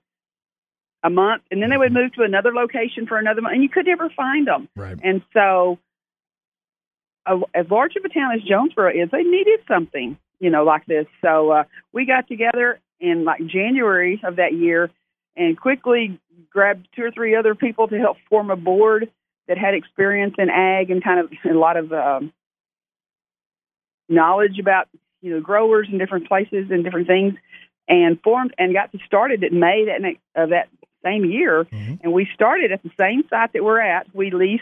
[1.03, 3.69] a month, and then they would move to another location for another month, and you
[3.69, 4.67] could never find them.
[4.75, 4.97] Right.
[5.03, 5.79] And so,
[7.25, 10.86] a, as large of a town as Jonesboro is, they needed something, you know, like
[10.86, 11.05] this.
[11.21, 14.89] So uh, we got together in like January of that year,
[15.36, 16.19] and quickly
[16.49, 19.09] grabbed two or three other people to help form a board
[19.47, 22.32] that had experience in ag and kind of a lot of um,
[24.12, 24.88] knowledge about
[25.22, 27.34] you know growers in different places and different things,
[27.88, 30.70] and formed and got started in May that next, of that
[31.03, 31.95] same year, mm-hmm.
[32.01, 34.14] and we started at the same site that we're at.
[34.14, 34.62] We lease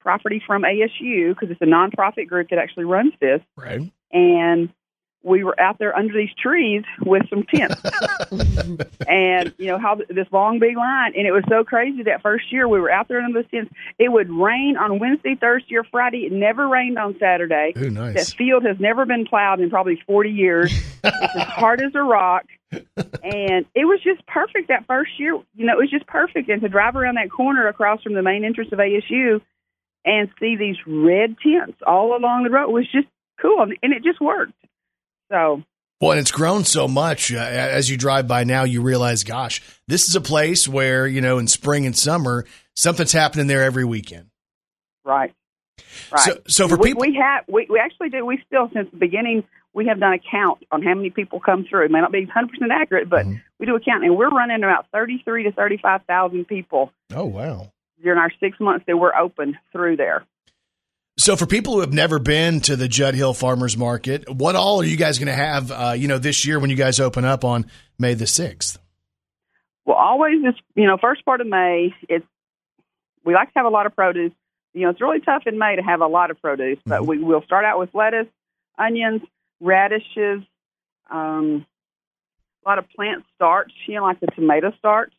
[0.00, 3.92] property from ASU because it's a nonprofit group that actually runs this, Right.
[4.12, 4.72] and
[5.22, 7.80] we were out there under these trees with some tents.
[9.08, 12.52] And you know how this long big line and it was so crazy that first
[12.52, 13.72] year we were out there under the tents.
[13.98, 16.26] It would rain on wednesday thursday or friday.
[16.26, 17.72] It never rained on saturday.
[17.76, 18.14] Ooh, nice.
[18.14, 20.72] that field has never been plowed in probably 40 years.
[21.02, 22.44] It's as hard as a rock.
[22.70, 25.34] And it was just perfect that first year.
[25.54, 26.48] You know it was just perfect.
[26.48, 29.40] And to drive around that corner across from the main entrance of asu
[30.04, 33.08] and see these red tents all along the road was just
[33.40, 33.66] cool.
[33.82, 34.52] And it just worked
[35.30, 35.62] so
[36.00, 37.32] Well, and it's grown so much.
[37.32, 41.20] Uh, as you drive by now, you realize, gosh, this is a place where, you
[41.20, 44.26] know, in spring and summer, something's happening there every weekend.
[45.04, 45.32] Right.
[46.12, 46.20] Right.
[46.22, 48.96] So- so for we, people- we have we, we actually do we still since the
[48.96, 51.84] beginning we have done a count on how many people come through.
[51.84, 53.36] It may not be 100 percent accurate, but Mm-hmm.
[53.60, 57.70] we do a count, and we're running about 33 to 35 thousand people Oh, wow.
[58.02, 60.24] during our six months that we're open through there.
[61.20, 64.80] So, for people who have never been to the Judd Hill Farmers Market, what all
[64.80, 67.26] are you guys going to have, uh, you know, this year when you guys open
[67.26, 67.66] up on
[67.98, 68.78] May the 6th?
[69.84, 72.24] Well, always this, you know, first part of May, it's
[73.22, 74.32] we like to have a lot of produce.
[74.72, 77.22] You know, it's really tough in May to have a lot of produce, but we
[77.22, 78.28] will start out with lettuce,
[78.78, 79.20] onions,
[79.60, 80.40] radishes,
[81.10, 81.66] um,
[82.64, 85.12] a lot of plant starch, you know, like the tomato starch,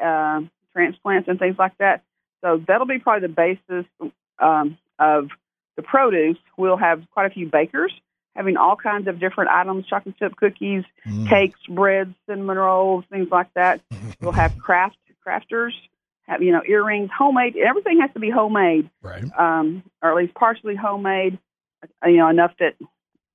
[0.00, 2.04] uh, transplants and things like that.
[2.40, 5.28] So that'll be probably the basis um, of
[5.76, 6.38] the produce.
[6.56, 7.92] We'll have quite a few bakers
[8.36, 10.82] having all kinds of different items, chocolate chip cookies,
[11.28, 13.80] cakes, breads, cinnamon rolls, things like that.
[14.20, 15.70] we'll have craft crafters,
[16.26, 17.56] have you know earrings, homemade.
[17.56, 19.24] Everything has to be homemade, right?
[19.38, 21.38] Um, or at least partially homemade.
[22.04, 22.74] uh, You know, enough that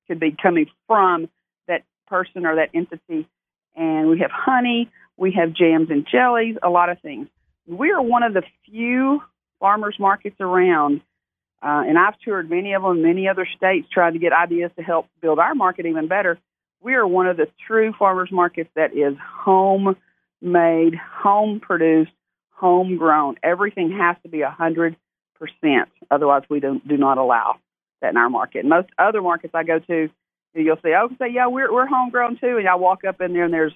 [0.08, 1.30] could be coming from
[1.68, 3.28] that person or that entity.
[3.76, 7.28] And we have honey, we have jams and jellies, a lot of things.
[7.68, 9.22] We are one of the few
[9.60, 11.02] farmers markets around,
[11.62, 14.84] uh, and I've toured many of them many other states trying to get ideas to
[14.84, 16.40] help build our market even better.
[16.82, 19.96] We are one of the true farmers markets that is home
[20.42, 22.12] made, home produced,
[22.52, 23.36] homegrown.
[23.44, 24.96] Everything has to be a hundred
[25.38, 25.90] percent.
[26.10, 27.56] Otherwise, we don't do not allow
[28.02, 28.66] that in our market.
[28.66, 30.10] Most other markets I go to,
[30.54, 33.46] you'll say, "Oh, say yeah, we're we're homegrown too," and I walk up in there
[33.46, 33.74] and there's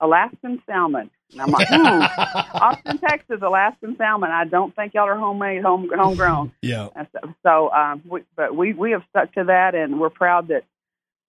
[0.00, 1.10] Alaskan salmon.
[1.32, 1.76] And I'm like, hmm,
[2.56, 4.30] Austin, Texas, Alaskan salmon.
[4.30, 6.52] I don't think y'all are homemade, home homegrown.
[6.62, 6.88] Yeah.
[6.94, 10.48] And so, so um, we, but we we have stuck to that, and we're proud
[10.48, 10.64] that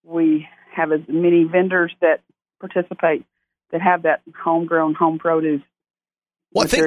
[0.04, 2.20] we have as many vendors that
[2.60, 3.24] participate
[3.70, 5.62] that have that homegrown home produce
[6.54, 6.82] Well, I think.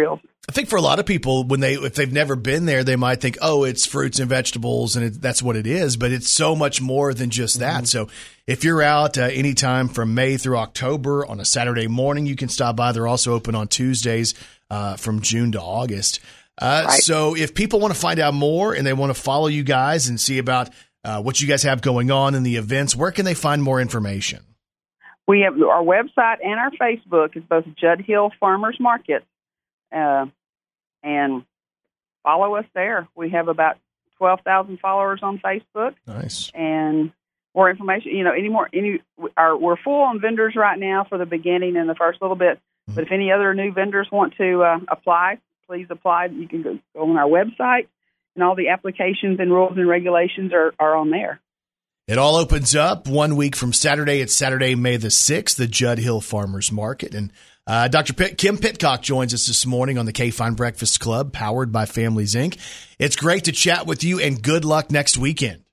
[0.47, 2.95] I think for a lot of people, when they if they've never been there, they
[2.95, 6.30] might think, "Oh, it's fruits and vegetables, and it, that's what it is." But it's
[6.30, 7.88] so much more than just that.
[7.88, 8.09] So,
[8.45, 12.47] if you're out uh, anytime from May through October on a Saturday morning, you can
[12.49, 12.91] stop by.
[12.91, 14.36] They're also open on Tuesdays
[14.70, 16.20] uh, from June to August.
[16.59, 19.63] Uh, So, if people want to find out more and they want to follow you
[19.63, 20.70] guys and see about
[21.03, 23.82] uh, what you guys have going on in the events, where can they find more
[23.82, 24.43] information?
[25.28, 29.24] We have our website and our Facebook is both Judd Hill Farmers Market,
[29.96, 30.26] uh,
[31.02, 31.43] and
[32.24, 33.08] follow us there.
[33.16, 33.78] We have about
[34.18, 36.52] twelve thousand followers on Facebook, Nice.
[36.54, 37.12] and
[37.56, 38.12] more information.
[38.12, 39.02] You know, any more any
[39.38, 42.60] our we're full on vendors right now for the beginning and the first little bit.
[42.88, 46.26] But if any other new vendors want to uh, apply, please apply.
[46.28, 47.88] You can go, go on our website,
[48.36, 51.39] and all the applications and rules and regulations are, are on there.
[52.08, 54.20] It all opens up one week from Saturday.
[54.22, 57.16] It's Saturday, May the 6th, the Judd Hill Farmers Market.
[57.16, 57.32] And
[57.68, 58.13] uh, Dr.
[58.13, 62.36] Pitt, Kim Pittcock joins us this morning on the KFIN Breakfast Club, powered by Families
[62.36, 62.57] Inc.
[62.99, 65.63] It's great to chat with you, and good luck next weekend.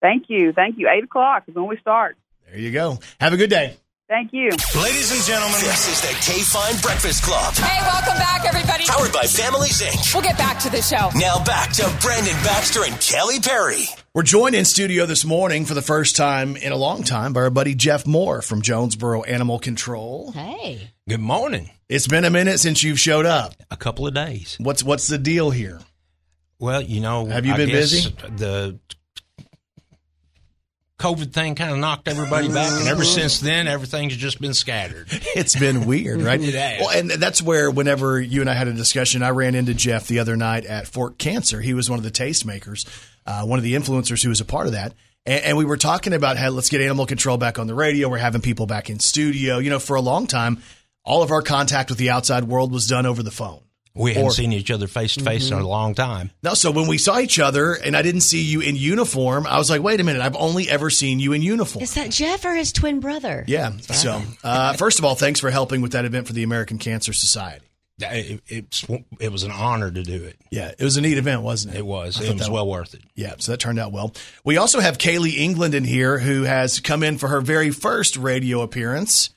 [0.00, 0.88] Thank you, thank you.
[0.88, 2.16] Eight o'clock is when we start.
[2.48, 2.98] There you go.
[3.20, 3.76] Have a good day.
[4.08, 4.48] Thank you.
[4.80, 7.52] Ladies and gentlemen, this is the KFIN Breakfast Club.
[7.54, 8.84] Hey, welcome back, everybody.
[8.86, 10.14] Powered by Families Inc.
[10.14, 11.10] We'll get back to the show.
[11.14, 13.84] Now back to Brandon Baxter and Kelly Perry.
[14.14, 17.42] We're joined in studio this morning for the first time in a long time by
[17.42, 20.32] our buddy Jeff Moore from Jonesboro Animal Control.
[20.32, 20.90] Hey.
[21.06, 21.68] Good morning.
[21.90, 23.56] It's been a minute since you've showed up.
[23.70, 24.56] A couple of days.
[24.58, 25.80] What's what's the deal here?
[26.58, 28.14] Well, you know, Have you I been guess busy?
[28.36, 28.78] The
[30.98, 35.06] COVID thing kind of knocked everybody back, and ever since then, everything's just been scattered.
[35.36, 36.40] It's been weird, right?
[36.48, 36.80] It.
[36.80, 40.08] Well, and that's where whenever you and I had a discussion, I ran into Jeff
[40.08, 41.60] the other night at Fort Cancer.
[41.60, 42.86] He was one of the tastemakers,
[43.26, 44.94] uh, one of the influencers who was a part of that.
[45.24, 48.08] And, and we were talking about how let's get animal control back on the radio.
[48.08, 49.58] We're having people back in studio.
[49.58, 50.62] You know, for a long time,
[51.04, 53.60] all of our contact with the outside world was done over the phone.
[53.98, 56.30] We hadn't Or- seen each other face to face in a long time.
[56.42, 59.58] No, so when we saw each other and I didn't see you in uniform, I
[59.58, 61.82] was like, wait a minute, I've only ever seen you in uniform.
[61.82, 63.44] Is that Jeff or his twin brother?
[63.48, 63.72] Yeah.
[63.80, 67.12] So, uh, first of all, thanks for helping with that event for the American Cancer
[67.12, 67.64] Society.
[68.00, 68.86] It, it's,
[69.18, 70.36] it was an honor to do it.
[70.52, 71.78] Yeah, it was a neat event, wasn't it?
[71.78, 72.20] It was.
[72.20, 73.02] I It was that- well worth it.
[73.16, 74.14] Yeah, so that turned out well.
[74.44, 78.16] We also have Kaylee England in here who has come in for her very first
[78.16, 79.30] radio appearance.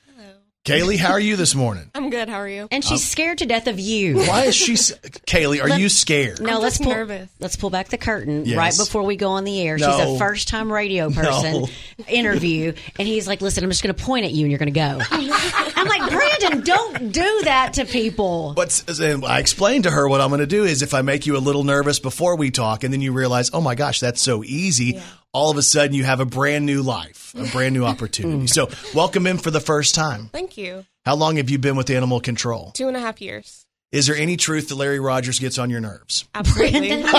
[0.64, 1.90] Kaylee, how are you this morning?
[1.92, 2.28] I'm good.
[2.28, 2.68] How are you?
[2.70, 4.18] And she's scared to death of you.
[4.18, 4.74] Why is she?
[4.74, 6.40] Kaylee, are Let- you scared?
[6.40, 7.28] No, I'm let's just pull, nervous.
[7.40, 8.56] let's pull back the curtain Yes.
[8.56, 9.76] right before we go on the air.
[9.76, 11.68] She's a first time radio person No.
[12.06, 14.72] interview, and he's like, "Listen, I'm just going to point at you, and you're going
[14.72, 18.52] to go." I'm like, Brandon, don't do that to people.
[18.54, 21.26] But and I explained to her what I'm going to do is if I make
[21.26, 24.22] you a little nervous before we talk, and then you realize, oh my gosh, that's
[24.22, 25.02] so easy.
[25.34, 28.46] All of a sudden, you have a brand new life, a brand new opportunity.
[28.48, 30.28] so, welcome in for the first time.
[30.30, 30.84] Thank you.
[31.06, 32.70] How long have you been with animal control?
[32.72, 33.64] Two and a half years.
[33.92, 36.26] Is there any truth that Larry Rogers gets on your nerves?
[36.34, 37.02] Absolutely.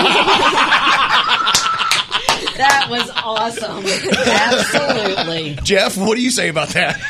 [2.56, 3.84] That was awesome.
[3.84, 5.58] Absolutely.
[5.64, 7.00] Jeff, what do you say about that?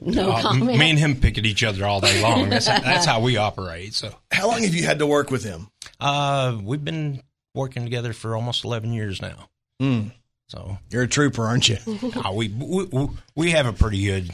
[0.00, 0.78] No Uh, comment.
[0.78, 2.48] me and him pick at each other all day long.
[2.48, 3.92] That's, that's how we operate.
[3.92, 5.68] So, How long have you had to work with him?
[6.00, 7.22] uh, we've been
[7.54, 9.49] working together for almost 11 years now.
[9.80, 10.12] Mm.
[10.48, 11.78] So, You're a trooper, aren't you?
[12.24, 14.30] uh, we, we we have a pretty good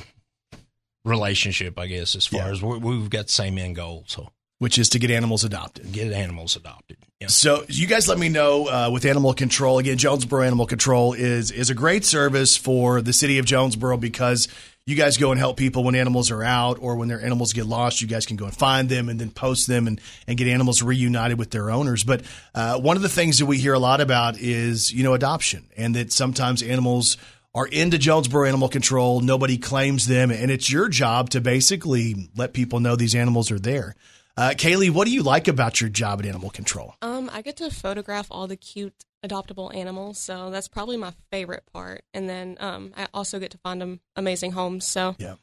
[1.05, 2.49] relationship, I guess, as far Yeah.
[2.49, 4.05] as we, we've got the same end goal.
[4.07, 5.93] So, Which is to get animals adopted.
[5.93, 6.97] get animals adopted.
[7.21, 7.29] Yeah.
[7.29, 9.79] So you guys let me know uh, with animal control.
[9.79, 14.49] Again, Jonesboro Animal Control is is a great service for the city of Jonesboro because
[14.87, 17.66] you guys go and help people when animals are out or when their animals get
[17.66, 18.01] lost.
[18.01, 20.80] You guys can go and find them and then post them and, and get animals
[20.80, 22.05] reunited with their owners.
[22.05, 22.22] But
[22.55, 25.66] uh, one of the things that we hear a lot about is you know adoption
[25.76, 27.16] and that sometimes animals
[27.53, 29.20] are into Jonesboro Animal Control.
[29.20, 33.59] Nobody claims them, and it's your job to basically let people know these animals are
[33.59, 33.97] there.
[34.37, 36.95] Uh, Kaylee, what do you like about your job at Animal Control?
[37.01, 41.64] Um, I get to photograph all the cute adoptable animals, so that's probably my favorite
[41.72, 42.03] part.
[42.14, 45.35] And then um, I also get to find them amazing homes, so Yeah.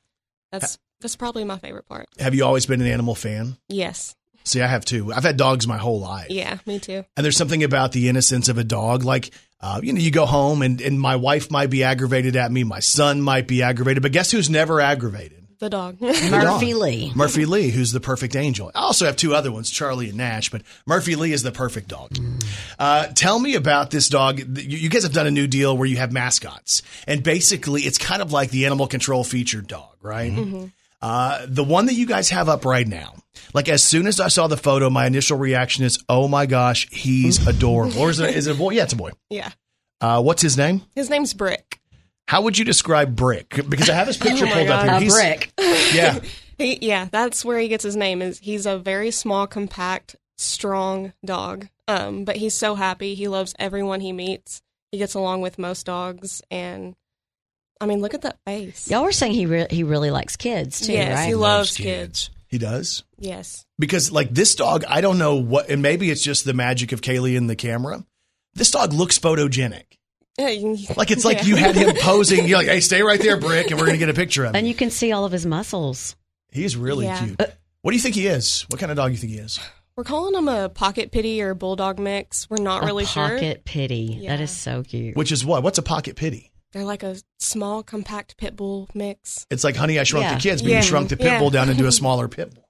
[0.51, 2.07] that's that's probably my favorite part.
[2.19, 3.57] Have you always been an animal fan?
[3.69, 4.15] Yes,
[4.45, 5.13] See, I have too.
[5.13, 6.27] I've had dogs my whole life.
[6.29, 7.05] yeah, me too.
[7.15, 9.03] And there's something about the innocence of a dog.
[9.05, 12.51] Like, uh, you know, you go home and, and my wife might be aggravated at
[12.51, 12.65] me.
[12.65, 14.03] My son might be aggravated.
[14.03, 15.42] But guess who's never aggravated?
[15.63, 15.97] The dog.
[15.99, 16.31] The dog.
[16.61, 17.11] Murphy Lee.
[17.15, 18.69] Murphy Lee, who's the perfect angel.
[18.75, 21.87] I also have two other ones, Charlie and Nash, but Murphy Lee is the perfect
[21.87, 22.11] dog.
[22.77, 24.39] Uh, tell me about this dog.
[24.39, 26.81] You you guys have done a new deal where you have mascots.
[27.07, 30.33] And basically, it's kind of like the animal control featured dog, right?
[31.01, 33.13] Uh, the one that you guys have up right now,
[33.53, 36.89] like as soon as I saw the photo, my initial reaction is, oh my gosh,
[36.91, 37.99] he's adorable.
[37.99, 38.71] or is it, is it a boy?
[38.71, 39.11] Yeah, it's a boy.
[39.29, 39.51] yeah,
[40.01, 40.81] Uh, what's his name?
[40.93, 41.79] his name's Brick.
[42.27, 43.49] How would you describe Brick?
[43.69, 45.01] Because I have his picture Oh my pulled up God.
[45.01, 45.11] here.
[45.11, 45.51] A He's- brick.
[45.93, 46.19] Yeah.
[46.59, 48.21] He, yeah, that's where he gets his name.
[48.21, 51.67] Is he's a very small, compact, strong dog.
[51.87, 53.15] Um, but he's so happy.
[53.15, 54.61] He loves everyone he meets.
[54.91, 56.95] He gets along with most dogs, and
[57.81, 58.87] I mean, look at that face.
[58.89, 61.27] Y'all were saying he re- he really likes kids too, yes, right?
[61.27, 62.29] he loves kids.
[62.47, 63.03] He does.
[63.17, 63.65] Yes.
[63.79, 67.01] because like this dog, I don't know what, and maybe it's just the magic of
[67.01, 68.05] Kaylee and the camera.
[68.53, 69.85] This dog looks photogenic.
[70.97, 71.43] Like it's like Yeah.
[71.45, 72.47] you had him posing.
[72.47, 74.55] You're like, hey, stay right there, Brick, and we're gonna get a picture of him.
[74.55, 76.15] and you can see all of his muscles.
[76.51, 77.19] He's really Yeah.
[77.23, 77.39] cute.
[77.81, 78.61] What do you think he is?
[78.69, 79.59] What kind of dog do you think he is?
[79.95, 82.49] We're calling him a pocket pitty or bulldog mix.
[82.49, 83.29] We're not A really sure.
[83.29, 84.17] pocket pitty.
[84.21, 84.35] Yeah.
[84.35, 85.15] That is so cute.
[85.15, 85.61] Which is what?
[85.61, 86.51] What's a pocket pitty?
[86.71, 89.45] They're like a small, compact pit bull mix.
[89.51, 90.33] It's like Honey, I Shrunk Yeah.
[90.35, 90.77] the Kids, but Yeah.
[90.77, 91.39] you shrunk the pit Yeah.
[91.39, 92.67] bull down into a smaller pit bull.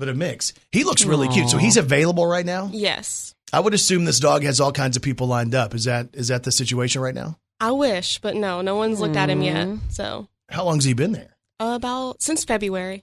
[0.00, 0.52] But a mix.
[0.72, 1.48] He looks really cute.
[1.48, 2.70] So he's available right now.
[2.72, 3.34] Yes.
[3.52, 5.74] I would assume this dog has all kinds of people lined up.
[5.74, 7.38] Is that is that the situation right now?
[7.60, 9.68] I wish, but no, no one's looked at him yet.
[9.90, 11.36] So How long's he been there?
[11.60, 13.02] about since February.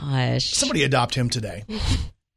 [0.00, 0.50] Gosh.
[0.50, 1.64] Somebody adopt him today.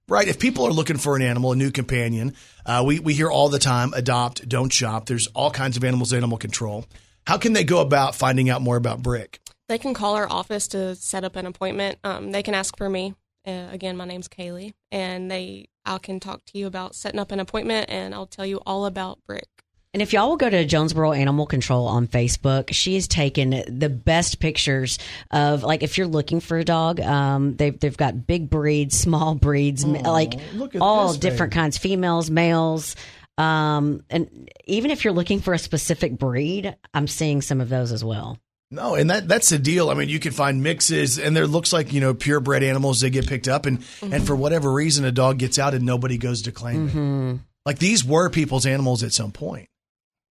[0.09, 0.27] Right.
[0.27, 2.35] If people are looking for an animal, a new companion,
[2.65, 5.05] uh, we, we hear all the time adopt, don't shop.
[5.05, 6.85] There's all kinds of animals, animal control.
[7.25, 9.39] How can they go about finding out more about Brick?
[9.69, 11.97] They can call our office to set up an appointment.
[12.03, 13.13] Um, they can ask for me.
[13.45, 17.31] Uh, again, my name's Kaylee, and they I can talk to you about setting up
[17.31, 19.47] an appointment, and I'll tell you all about Brick.
[19.93, 23.89] And if y'all will go to Jonesboro Animal Control on Facebook, she has taken the
[23.89, 24.99] best pictures
[25.31, 29.35] of like if you're looking for a dog, um, they've they've got big breeds, small
[29.35, 30.39] breeds, ma- like
[30.79, 31.61] all different baby.
[31.61, 32.95] kinds, females, males.
[33.37, 37.91] Um, and even if you're looking for a specific breed, I'm seeing some of those
[37.91, 38.37] as well.
[38.73, 39.89] No, and that that's the deal.
[39.89, 43.01] I mean, you can find mixes, and there looks like you know purebred animals.
[43.01, 46.17] They get picked up, and and for whatever reason, a dog gets out, and nobody
[46.17, 46.91] goes to claim it.
[46.91, 47.35] Mm-hmm.
[47.65, 49.67] Like these were people's animals at some point,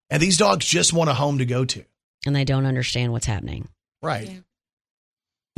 [0.09, 1.85] and these dogs just want a home to go to.
[2.25, 3.69] And they don't understand what's happening.
[4.03, 4.43] Right.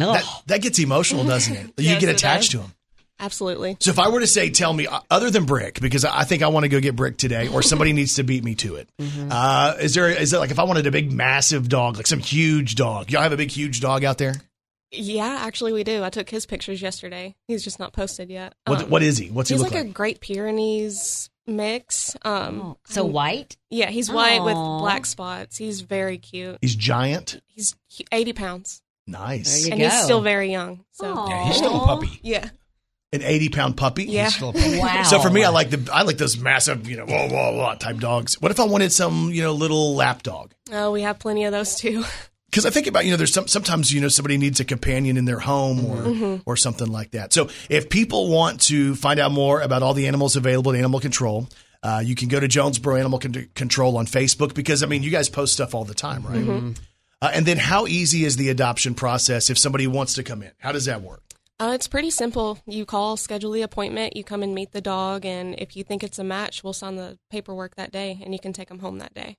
[0.00, 0.14] Ugh.
[0.14, 1.72] That, that gets emotional, doesn't it?
[1.78, 2.60] You get attached does.
[2.62, 2.74] to them.
[3.22, 3.76] Absolutely.
[3.80, 6.42] So if I were to say, tell me, uh, other than Brick, because I think
[6.42, 8.88] I want to go get Brick today, or somebody needs to beat me to it.
[9.30, 12.18] Uh, is there, is it like if I wanted a big, massive dog, like some
[12.18, 13.10] huge dog?
[13.12, 14.34] Y'all have a big, huge dog out there?
[14.90, 16.02] Yeah, actually, we do.
[16.04, 17.34] I took his pictures yesterday.
[17.48, 18.54] He's just not posted yet.
[18.66, 19.30] What, Um, what is he?
[19.30, 19.90] What's he he's look like, like?
[19.90, 22.14] a Great Pyrenees mix.
[22.22, 23.56] Um, So I'm- white?
[23.70, 25.56] Yeah, he's white with black spots.
[25.56, 26.58] He's very cute.
[26.60, 27.40] He's giant.
[27.46, 27.74] He's
[28.10, 28.82] 80 pounds.
[29.06, 29.66] Nice.
[29.68, 29.88] And go.
[29.88, 30.84] he's still very young.
[30.92, 32.20] So Yeah, he's still a puppy.
[32.22, 32.50] yeah.
[33.12, 34.04] An 80 pound puppy?
[34.04, 34.24] Yeah.
[34.24, 34.78] He's still a puppy.
[34.78, 35.02] Wow.
[35.02, 37.74] So for me, I like the I like those massive, you know, whoa, whoa, whoa
[37.76, 38.40] type dogs.
[38.40, 40.52] What if I wanted some, you know, little lap dog?
[40.72, 42.04] Oh, we have plenty of those too.
[42.50, 45.16] Because I think about, you know, there's some sometimes, you know, somebody needs a companion
[45.16, 46.36] in their home or Mm-hmm.
[46.44, 47.32] or something like that.
[47.32, 51.00] So if people want to find out more about all the animals available at Animal
[51.00, 51.48] Control,
[51.82, 55.10] uh, you can go to Jonesboro Animal Con- Control on Facebook because I mean, you
[55.10, 56.36] guys post stuff all the time, right?
[56.44, 56.72] Mm-hmm.
[57.22, 60.50] Uh, and then how easy is the adoption process if somebody wants to come in?
[60.58, 61.22] How does that work?
[61.62, 62.58] Uh, it's pretty simple.
[62.66, 66.02] You call, schedule the appointment, you come and meet the dog, and if you think
[66.02, 68.98] it's a match, we'll sign the paperwork that day, and you can take them home
[68.98, 69.36] that day.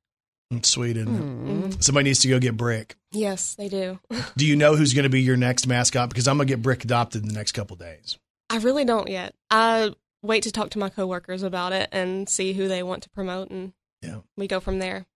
[0.50, 1.12] It's sweet, isn't?
[1.20, 1.82] Mm-hmm.
[1.82, 2.96] Somebody needs to go get Brick.
[3.12, 4.00] Yes, they do.
[4.38, 6.08] Do you know who's going to be your next mascot?
[6.08, 8.18] Because I'm going to get Brick adopted in the next couple days.
[8.50, 9.36] I really don't yet.
[9.52, 13.10] I wait to talk to my coworkers about it and see who they want to
[13.10, 14.20] promote, and Yeah.
[14.38, 15.08] we go from there.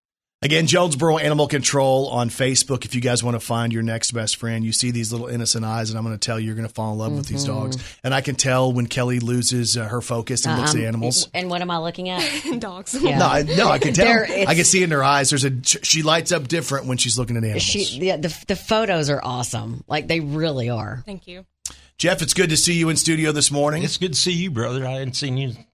[0.43, 2.85] Again, Jonesboro Animal Control on Facebook.
[2.85, 5.65] If you guys want to find your next best friend, you see these little innocent
[5.65, 7.43] eyes, and I'm going to tell you, you're going to fall in love with these
[7.43, 7.59] Mm-hmm.
[7.63, 7.97] dogs.
[8.03, 11.27] And I can tell when Kelly loses uh, her focus and looks at Um, animals.
[11.33, 12.21] And what am I looking at?
[12.59, 12.93] Dogs.
[13.01, 13.17] Yeah.
[13.17, 14.05] No, I, no, I can tell.
[14.05, 15.31] There, I can see in her eyes.
[15.31, 17.63] There's a she lights up different when she's looking at animals.
[17.63, 19.83] She, yeah, the the photos are awesome.
[19.87, 21.01] Like they really are.
[21.05, 21.45] Thank you.
[21.97, 23.81] Jeff, it's good to see you in studio this morning.
[23.81, 24.85] It's good to see you, brother.
[24.85, 25.65] I hadn't seen you in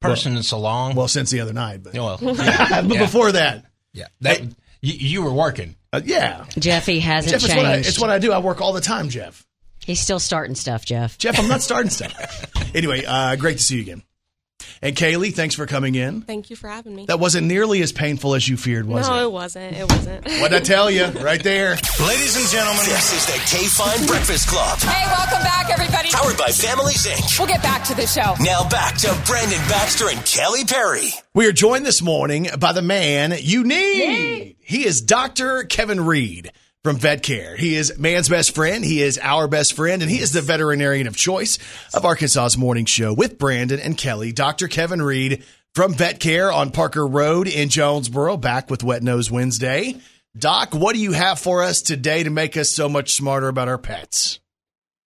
[0.00, 0.94] person in so long.
[0.94, 4.06] Well, since the other night, but, well, yeah, but yeah, before that, yeah.
[4.20, 4.42] That,
[4.80, 5.76] you, you were working.
[5.92, 6.44] uh, yeah.
[6.58, 7.62] Jeffy hasn't Jeff, it's changed.
[7.62, 8.32] what, I, it's what I do.
[8.32, 9.46] I work all the time, Jeff.
[9.84, 11.18] He's still starting stuff, Jeff.
[11.18, 12.14] Jeff, I'm not starting stuff.
[12.74, 14.02] anyway, uh, great to see you again.
[14.84, 16.22] And Kaylee, thanks for coming in.
[16.22, 17.06] Thank you for having me.
[17.06, 19.16] That wasn't nearly as painful as you feared, was no, it?
[19.16, 19.76] No, it wasn't.
[19.76, 20.24] It wasn't.
[20.24, 21.04] What'd I tell you?
[21.04, 21.76] Right there.
[22.04, 24.80] Ladies and gentlemen, this is the KFIN Breakfast Club.
[24.80, 26.08] Hey, welcome back, everybody.
[26.10, 27.38] Powered by Families Inc.
[27.38, 28.34] We'll get back to the show.
[28.40, 31.10] Now back to Brandon Baxter and Kelly Perry.
[31.32, 34.56] We are joined this morning by the man you need.
[34.58, 35.62] He is Dr.
[35.62, 36.50] Kevin Reed
[36.82, 37.56] from Vet Care.
[37.56, 38.84] He is man's best friend.
[38.84, 41.58] He is our best friend, and he is the veterinarian of choice
[41.94, 44.32] of Arkansas's morning show with Brandon and Kelly.
[44.32, 44.66] Dr.
[44.66, 49.96] Kevin Reed from Vet Care on Parker Road in Jonesboro, back with Wet Nose Wednesday.
[50.36, 53.68] Doc, what do you have for us today to make us so much smarter about
[53.68, 54.40] our pets?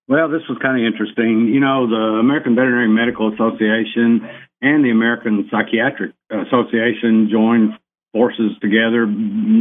[0.08, 1.52] Well, this was kind of interesting.
[1.52, 4.30] You know, the American Veterinary Medical Association
[4.62, 7.74] and the American Psychiatric Association joined
[8.14, 9.06] forces together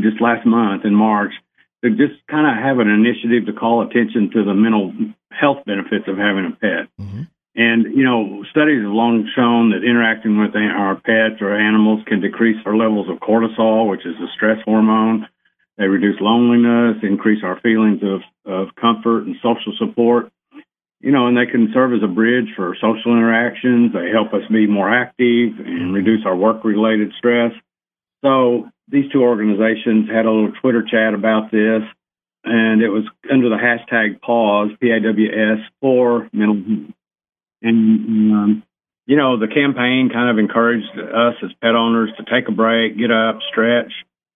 [0.01, 1.33] just last month in March
[1.85, 4.91] to just kind of have an initiative to call attention to the mental
[5.31, 6.89] health benefits of having a pet.
[6.99, 7.29] Mm-hmm.
[7.57, 12.21] And, you know, studies have long shown that interacting with our pets or animals can
[12.21, 15.29] decrease our levels of cortisol, which is a stress hormone.
[15.77, 20.33] They reduce loneliness, increase our feelings of, of comfort and social support.
[21.01, 23.93] You know, and they can serve as a bridge for social interactions.
[23.93, 25.93] They help us be more active and mm-hmm.
[25.93, 27.53] reduce our work related stress.
[28.25, 31.83] So these two organizations had a little Twitter chat about this,
[32.43, 36.95] and it was under the hashtag pause, P A W S, for mental health.
[37.63, 38.63] And, um,
[39.07, 42.97] you know, the campaign kind of encouraged us as pet owners to take a break,
[42.97, 43.93] get up, stretch,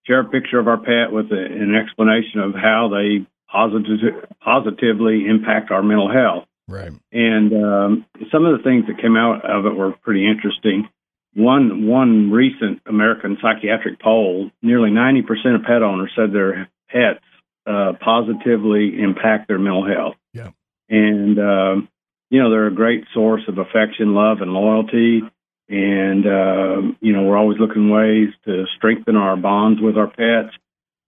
[0.06, 5.26] share a picture of our pet with a, an explanation of how they positive, positively
[5.26, 6.44] impact our mental health.
[6.68, 6.92] Right.
[7.12, 10.88] And um, some of the things that came out of it were pretty interesting.
[11.38, 15.22] One one recent American psychiatric poll, nearly 90%
[15.54, 17.24] of pet owners said their pets
[17.64, 20.16] uh, positively impact their mental health.
[20.32, 20.50] Yeah.
[20.90, 21.88] And um,
[22.28, 25.20] you know they're a great source of affection, love, and loyalty.
[25.68, 30.56] And um, you know we're always looking ways to strengthen our bonds with our pets.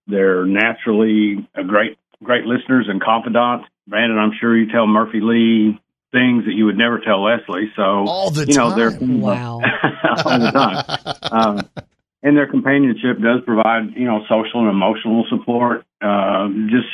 [0.06, 3.66] They're naturally a great great listeners and confidants.
[3.88, 5.80] Brandon, I'm sure you tell Murphy Lee
[6.12, 7.72] things that you would never tell Leslie.
[7.76, 9.20] So All the you know they're time.
[9.20, 9.60] Wow.
[10.24, 11.16] all the time.
[11.32, 11.68] Um,
[12.22, 15.84] and their companionship does provide, you know, social and emotional support.
[16.02, 16.88] Uh, just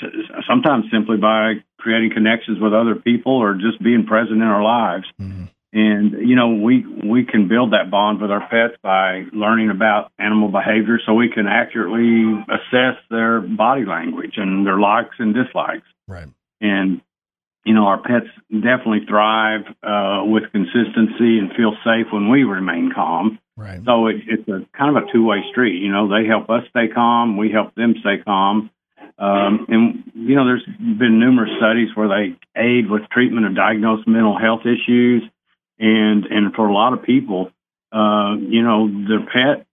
[0.49, 5.07] sometimes simply by creating connections with other people or just being present in our lives.
[5.21, 5.49] Mhm.
[5.73, 10.11] And you know, we we can build that bond with our pets by learning about
[10.19, 15.87] animal behavior, so we can accurately assess their body language and their likes and dislikes.
[16.09, 16.29] Right.
[16.61, 17.03] And
[17.67, 22.93] you know, our pets definitely thrive uh, with consistency and feel safe when we remain
[22.95, 23.41] calm.
[23.57, 23.81] Right.
[23.85, 25.83] So it, it's a kind of a two way street.
[25.83, 28.71] You know, they help us stay calm, we help them stay calm.
[29.19, 34.07] Um, and you know, there's been numerous studies where they aid with treatment of diagnosed
[34.07, 35.25] mental health issues,
[35.79, 37.51] and and for a lot of people,
[37.93, 39.67] uh, you know, their pet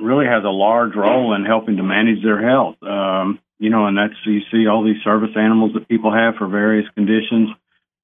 [0.00, 2.76] really has a large role in helping to manage their health.
[2.82, 6.48] Um, you know, and that's you see all these service animals that people have for
[6.48, 7.50] various conditions.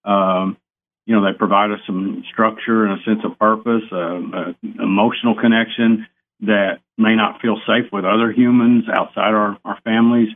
[0.05, 0.57] Um,
[1.07, 5.35] you know, they provide us some structure and a sense of purpose, uh, uh, emotional
[5.35, 6.07] connection
[6.41, 10.29] that may not feel safe with other humans outside our, our families.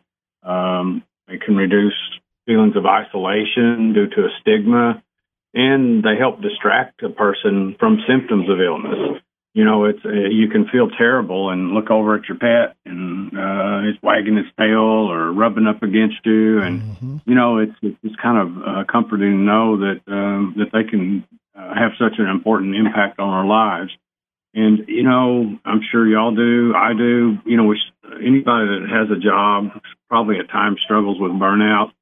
[0.42, 1.94] Um, they can reduce
[2.46, 5.02] feelings of isolation due to a stigma,
[5.54, 9.22] and they help distract a person from symptoms of illness.
[9.54, 13.28] You know, it's uh, you can feel terrible and look over at your pet, and
[13.28, 16.80] uh, it's wagging its tail or rubbing up against you, and
[17.24, 21.24] you know, it's it's kind of uh, comforting to know that um, that they can
[21.56, 23.92] uh, have such an important impact on our lives.
[24.54, 26.74] And you know, I'm sure y'all do.
[26.74, 27.38] I do.
[27.46, 27.80] You know, we,
[28.26, 29.70] anybody that has a job
[30.08, 31.92] probably at times struggles with burnout.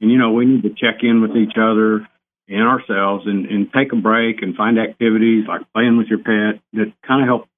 [0.00, 2.06] And you know, we need to check in with each other
[2.48, 6.60] and ourselves, and, and take a break and find activities like playing with your pet
[6.72, 7.48] that kind of help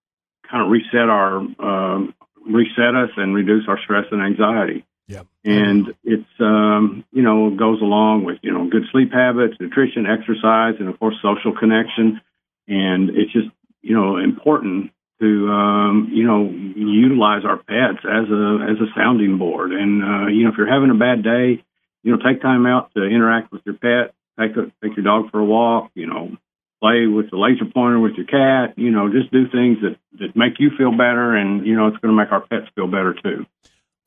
[0.50, 2.14] kind of reset our um,
[2.46, 4.84] reset us and reduce our stress and anxiety.
[5.06, 5.26] Yep.
[5.44, 10.74] And it's um, you know goes along with you know good sleep habits, nutrition, exercise,
[10.78, 12.20] and of course social connection.
[12.68, 13.48] And it's just
[13.82, 19.38] you know important to um, you know utilize our pets as a as a sounding
[19.38, 19.72] board.
[19.72, 21.64] And uh, you know if you're having a bad day,
[22.02, 24.14] you know take time out to interact with your pet.
[24.40, 25.90] Take a, take your dog for a walk.
[25.94, 26.36] You know
[26.80, 28.78] play with the laser pointer with your cat.
[28.78, 31.98] You know just do things that that make you feel better, and you know it's
[31.98, 33.46] going to make our pets feel better too.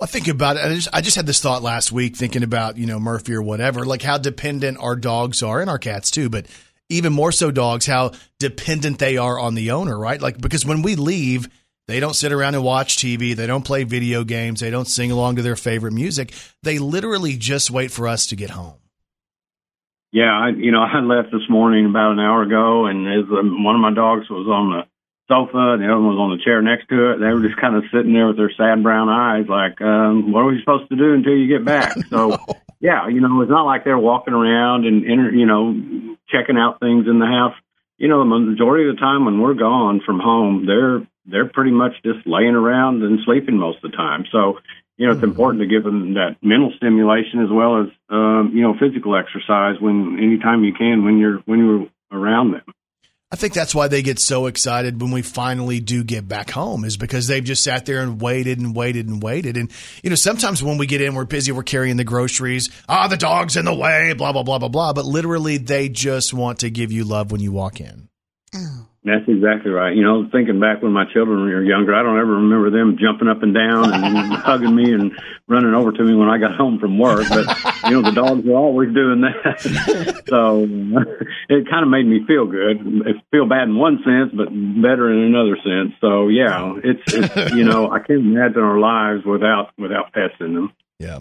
[0.01, 0.65] I think about it.
[0.65, 3.41] I just, I just had this thought last week thinking about, you know, Murphy or
[3.41, 6.47] whatever, like how dependent our dogs are and our cats too, but
[6.89, 10.21] even more so dogs, how dependent they are on the owner, right?
[10.21, 11.47] Like, because when we leave,
[11.87, 13.33] they don't sit around and watch TV.
[13.33, 14.59] They don't play video games.
[14.59, 16.33] They don't sing along to their favorite music.
[16.63, 18.75] They literally just wait for us to get home.
[20.13, 23.63] Yeah, I, you know, I left this morning about an hour ago, and as um,
[23.63, 24.81] one of my dogs was on the
[25.27, 27.17] sofa, and the other one was on the chair next to it.
[27.17, 30.45] They were just kind of sitting there with their sad brown eyes, like, um, "What
[30.45, 32.37] are we supposed to do until you get back?" So,
[32.79, 35.01] yeah, you know, it's not like they're walking around and
[35.33, 35.73] you know,
[36.29, 37.57] checking out things in the house.
[37.97, 41.71] You know, the majority of the time when we're gone from home, they're they're pretty
[41.71, 44.25] much just laying around and sleeping most of the time.
[44.31, 44.59] So,
[44.97, 48.61] you know, it's important to give them that mental stimulation as well as um, you
[48.61, 52.63] know physical exercise when anytime you can when you're when you're around them.
[53.31, 56.85] I think that's why they get so excited when we finally do get back home
[56.85, 59.57] is because they've just sat there and waited and waited and waited.
[59.57, 59.71] And,
[60.03, 62.69] you know, sometimes when we get in, we're busy, we're carrying the groceries.
[62.87, 64.93] Ah, the dog's in the way, blah, blah, blah, blah, blah.
[64.93, 68.07] But literally, they just want to give you love when you walk in.
[69.05, 69.93] That's exactly right.
[69.93, 73.27] You know, thinking back when my children were younger, I don't ever remember them jumping
[73.27, 75.11] up and down and hugging me and
[75.45, 77.27] running over to me when I got home from work.
[77.27, 77.45] But
[77.89, 82.23] you know, the dogs were always doing that, so uh, it kind of made me
[82.25, 82.79] feel good.
[83.05, 85.99] It feel bad in one sense, but better in another sense.
[85.99, 90.55] So yeah, it's, it's you know, I can't imagine our lives without without pets in
[90.55, 90.73] them.
[90.97, 91.19] Yeah.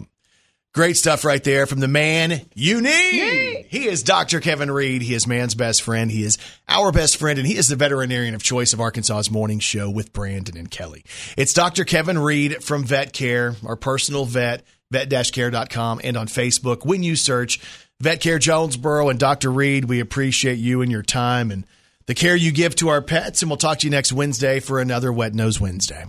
[0.73, 3.67] Great stuff right there from the man you need.
[3.69, 4.39] He is Dr.
[4.39, 5.03] Kevin Reed.
[5.03, 6.09] He is man's best friend.
[6.09, 9.59] He is our best friend, and he is the veterinarian of choice of Arkansas's morning
[9.59, 11.05] show with Brandon and Kelly.
[11.37, 11.83] It's Dr.
[11.83, 16.83] Kevin Reed from Vet Care, our personal vet, vet-care.com, and on Facebook.
[16.83, 17.59] When you search
[18.01, 19.51] Vet Care Jonesboro and Dr.
[19.51, 21.67] Reed, we appreciate you and your time and
[22.07, 23.43] the care you give to our pets.
[23.43, 26.05] And we'll talk to you next Wednesday for another Wet Nose Wednesday.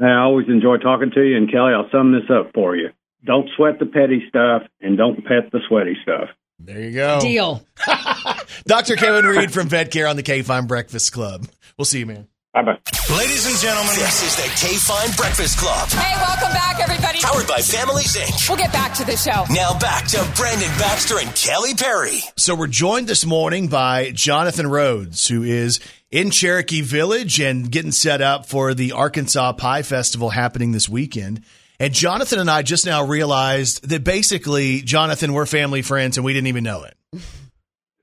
[0.00, 2.90] I always enjoy talking to you, and Kelly, I'll sum this up for you.
[3.24, 6.30] Don't sweat the petty stuff, and don't pet the sweaty stuff.
[6.58, 7.20] There you go.
[7.20, 7.62] Deal.
[8.66, 8.96] Dr.
[8.96, 11.46] Kevin Reed from Vet Care on the KFIN Breakfast Club.
[11.78, 12.28] We'll see you, man.
[12.52, 12.78] Bye bye.
[13.16, 15.88] Ladies and gentlemen, this is the KFIN Breakfast Club.
[15.88, 17.20] Hey, welcome back, everybody.
[17.20, 18.48] Powered by Families Inc.
[18.48, 19.44] We'll get back to the show.
[19.54, 22.18] Now back to Brandon Baxter and Kelly Perry.
[22.36, 25.78] So we're joined this morning by Jonathan Rhodes, who is
[26.10, 31.44] in Cherokee Village and getting set up for the Arkansas Pie Festival happening this weekend.
[31.80, 36.34] And Jonathan and I just now realized that basically, Jonathan, we're family friends and we
[36.34, 36.94] didn't even know it.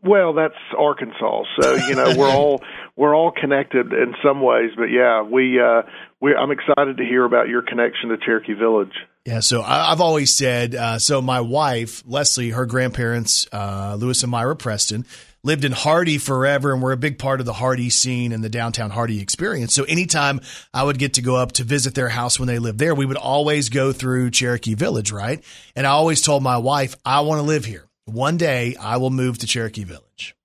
[0.04, 2.62] Well, that's Arkansas, so you know we're all
[2.95, 4.72] we're all connected in some ways.
[4.76, 5.84] But yeah, we uh,
[6.20, 8.94] we I'm excited to hear about your connection to Cherokee Village.
[9.26, 11.22] Yeah, so I, I've always said uh, so.
[11.22, 15.06] My wife, Leslie, her grandparents, uh, Lewis and Myra Preston,
[15.48, 18.49] lived in Hardy forever and were a big part of the Hardy scene and the
[18.49, 19.74] downtown Hardy experience.
[19.74, 20.41] So anytime
[20.74, 23.06] I would get to go up to visit their house when they lived there, we
[23.06, 25.44] would always go through Cherokee Village, right?
[25.76, 27.88] And I always told my wife, I want to live here.
[28.06, 30.36] One day I will move to Cherokee Village.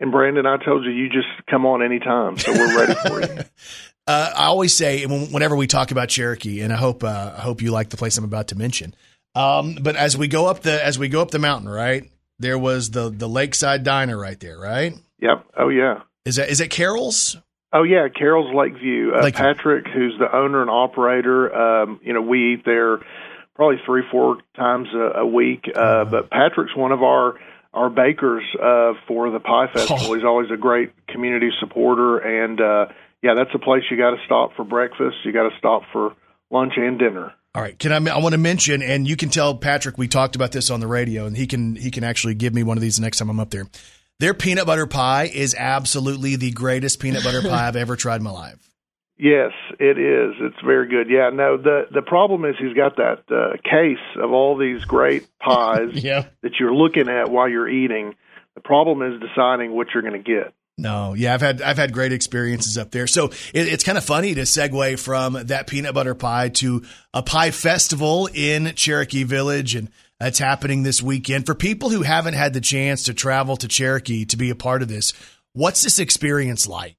[0.00, 3.44] And Brandon, I told you, you just come on anytime, so we're ready for you.
[4.06, 7.62] Uh, I always say whenever we talk about Cherokee, and I hope uh, I hope
[7.62, 8.94] you like the place I'm about to mention.
[9.34, 12.58] Um, but as we go up the as we go up the mountain, right there
[12.58, 14.94] was the the Lakeside Diner right there, right?
[15.20, 15.46] Yep.
[15.56, 16.02] Oh yeah.
[16.24, 17.36] Is that is it Carol's?
[17.72, 19.12] Oh yeah, Carol's Lakeview.
[19.14, 19.44] Uh, Lakeview.
[19.44, 22.98] Patrick, who's the owner and operator, um, you know, we eat there
[23.56, 25.64] probably three, four times a, a week.
[25.74, 27.34] Uh, but Patrick's one of our
[27.72, 30.14] our bakers uh, for the Pie Festival.
[30.14, 32.86] He's always a great community supporter, and uh,
[33.22, 35.16] yeah, that's a place you got to stop for breakfast.
[35.24, 36.14] You got to stop for
[36.50, 37.32] lunch and dinner.
[37.54, 38.12] All right, can I?
[38.12, 40.88] I want to mention, and you can tell Patrick we talked about this on the
[40.88, 43.30] radio, and he can he can actually give me one of these the next time
[43.30, 43.66] I'm up there.
[44.18, 48.22] Their peanut butter pie is absolutely the greatest peanut butter pie I've ever tried in
[48.24, 48.58] my life.
[49.16, 50.34] Yes, it is.
[50.40, 51.08] It's very good.
[51.08, 55.28] Yeah, no, the the problem is he's got that uh, case of all these great
[55.38, 56.24] pies Yeah.
[56.42, 58.14] that you're looking at while you're eating.
[58.56, 60.52] The problem is deciding what you're going to get.
[60.76, 63.06] No, yeah, I've had I've had great experiences up there.
[63.06, 66.82] So it, it's kind of funny to segue from that peanut butter pie to
[67.12, 69.88] a pie festival in Cherokee Village, and
[70.18, 71.46] that's happening this weekend.
[71.46, 74.82] For people who haven't had the chance to travel to Cherokee to be a part
[74.82, 75.12] of this,
[75.52, 76.96] what's this experience like?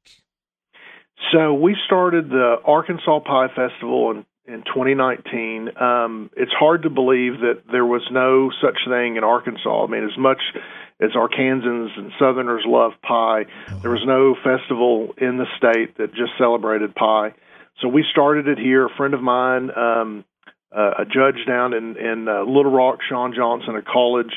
[1.34, 5.72] So we started the Arkansas Pie Festival in in 2019.
[5.80, 9.86] Um, it's hard to believe that there was no such thing in Arkansas.
[9.86, 10.40] I mean, as much
[11.02, 13.46] as Arkansans and Southerners love pie,
[13.82, 17.34] there was no festival in the state that just celebrated pie.
[17.82, 18.86] So we started it here.
[18.86, 20.26] A friend of mine, um,
[20.76, 24.32] uh, a judge down in in uh, Little Rock, Sean Johnson, a college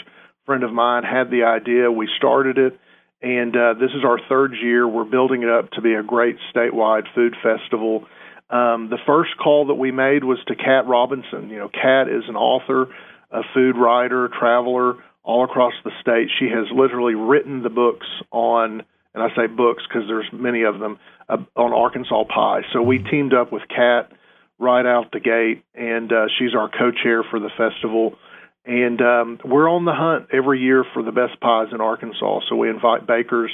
[0.47, 1.90] friend of mine, had the idea.
[1.90, 2.78] We started it
[3.20, 4.86] and uh, this is our third year.
[4.86, 8.06] We're building it up to be a great statewide food festival.
[8.51, 11.51] Um, the first call that we made was to Kat Robinson.
[11.51, 12.94] You know, Kat is an author,
[13.30, 14.94] a food writer, traveler
[15.28, 16.30] all across the state.
[16.38, 18.82] She has literally written the books on,
[19.12, 20.98] and I say books because there's many of them
[21.28, 22.62] uh, on Arkansas pie.
[22.72, 24.10] So we teamed up with Kat
[24.59, 28.16] right out the gate, and uh, she's our co-chair for the festival.
[28.64, 32.40] And um, we're on the hunt every year for the best pies in Arkansas.
[32.48, 33.50] So we invite bakers,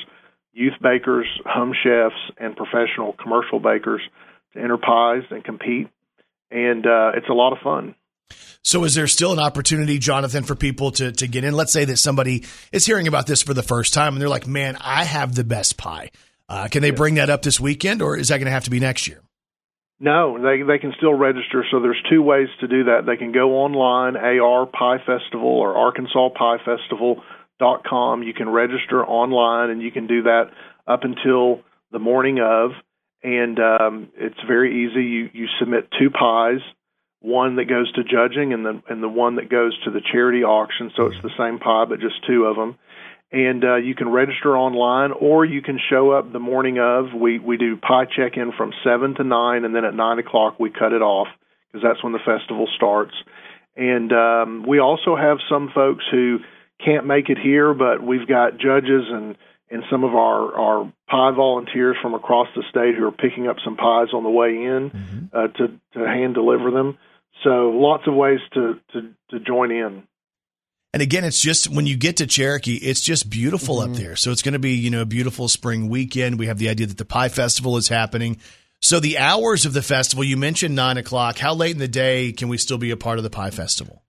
[0.52, 4.00] youth bakers, home chefs, and professional commercial bakers
[4.52, 5.88] to enter pies and compete.
[6.52, 7.96] And uh, it's a lot of fun.
[8.62, 11.54] So is there still an opportunity, Jonathan, for people to to get in?
[11.54, 14.46] Let's say that somebody is hearing about this for the first time and they're like,
[14.46, 16.10] "Man, I have the best pie."
[16.48, 18.70] Uh, can they bring that up this weekend, or is that going to have to
[18.70, 19.20] be next year?
[20.00, 21.64] No, they they can still register.
[21.70, 23.06] So there's two ways to do that.
[23.06, 27.22] They can go online, AR Pie Festival or Arkansas Pie Festival
[27.58, 28.22] dot com.
[28.22, 30.50] You can register online, and you can do that
[30.86, 31.60] up until
[31.92, 32.72] the morning of.
[33.22, 35.04] And um, it's very easy.
[35.04, 36.60] You you submit two pies,
[37.24, 40.44] one that goes to judging, and the and the one that goes to the charity
[40.44, 40.92] auction.
[40.94, 42.76] So it's the same pie, but just two of them
[43.34, 47.12] and uh, you can register online or you can show up the morning of.
[47.12, 50.60] We we do pie check in from seven to nine and then at nine o'clock
[50.60, 51.26] we cut it off
[51.72, 53.14] because that's when the festival starts.
[53.76, 56.38] And um, we also have some folks who
[56.84, 59.36] can't make it here but we've got judges and
[59.68, 63.56] and some of our our pie volunteers from across the state who are picking up
[63.64, 66.98] some pies on the way in uh, to to hand deliver them
[67.42, 70.04] so lots of ways to to to join in
[70.92, 74.02] And again, it's just when you get to Cherokee, it's just beautiful up mm-hmm.
[74.02, 74.16] there.
[74.16, 76.38] So it's going to be, you know, a beautiful spring weekend.
[76.38, 78.38] We have the idea that the Pie Festival is happening.
[78.80, 81.38] So the hours of the festival, you mentioned nine o'clock.
[81.38, 84.04] How late in the day can we still be a part of the Pie Festival?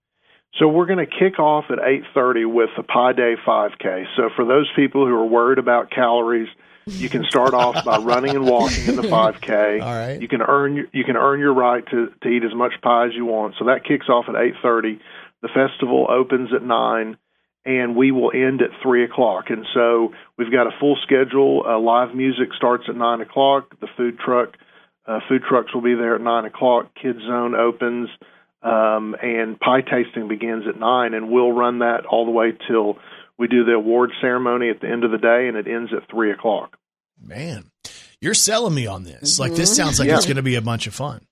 [0.60, 4.06] So we're going to kick off at 8:30 with the Pie Day 5K.
[4.16, 6.50] So for those people who are worried about calories,
[6.88, 9.82] you can start off by running and walking in the 5K.
[9.82, 10.22] All right.
[10.22, 13.08] You can earn your- you can earn your right to to eat as much pie
[13.08, 13.56] as you want.
[13.60, 15.00] So that kicks off at 8:30.
[15.42, 17.18] The festival opens at nine,
[17.66, 19.50] and we will end at three o'clock.
[19.50, 21.64] And so we've got a full schedule.
[21.68, 23.80] Uh, live music starts at nine o'clock.
[23.80, 24.56] The food truck
[25.08, 26.92] uh, food trucks will be there at nine o'clock.
[27.00, 28.10] Kids Zone opens,
[28.64, 32.98] um, and pie tasting begins at nine, and we'll run that all the way till
[33.38, 36.10] we do the award ceremony at the end of the day, and it ends at
[36.10, 36.78] three o'clock.
[37.22, 37.72] Man,
[38.22, 39.40] you're selling me on this.
[39.40, 40.18] Like this sounds like Yeah.
[40.18, 41.26] it's going to be a bunch of fun.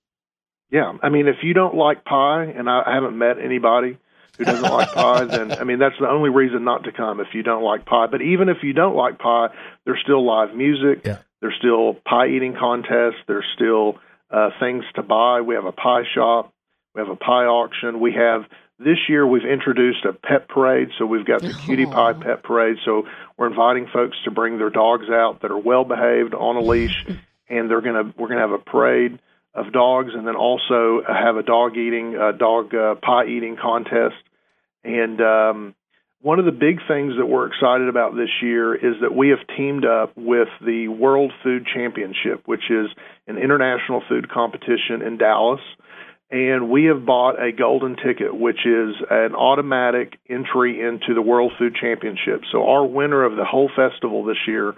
[0.70, 3.98] Yeah, I mean, if you don't like pie, and I, I haven't met anybody
[4.38, 7.28] who doesn't like pie, then I mean that's the only reason not to come if
[7.34, 8.06] you don't like pie.
[8.10, 9.48] But even if you don't like pie,
[9.84, 11.02] there's still live music.
[11.04, 11.18] Yeah.
[11.40, 13.20] There's still pie eating contests.
[13.28, 13.98] There's still
[14.30, 15.42] uh, things to buy.
[15.42, 16.52] We have a pie shop.
[16.94, 18.00] We have a pie auction.
[18.00, 18.42] We have
[18.84, 22.76] this year we've introduced a pet parade, so we've got the cutie pie pet parade.
[22.84, 23.04] So
[23.36, 27.04] we're inviting folks to bring their dogs out that are well behaved on a leash,
[27.48, 29.18] and they're gonna we're gonna have a parade
[29.54, 34.16] of dogs, and then also have a dog eating uh, dog uh, pie eating contest.
[34.84, 35.74] And um,
[36.20, 39.40] one of the big things that we're excited about this year is that we have
[39.56, 42.88] teamed up with the World Food Championship, which is
[43.26, 45.60] an international food competition in Dallas.
[46.30, 51.52] And we have bought a golden ticket, which is an automatic entry into the World
[51.58, 52.42] Food Championship.
[52.50, 54.74] So our winner of the whole festival this year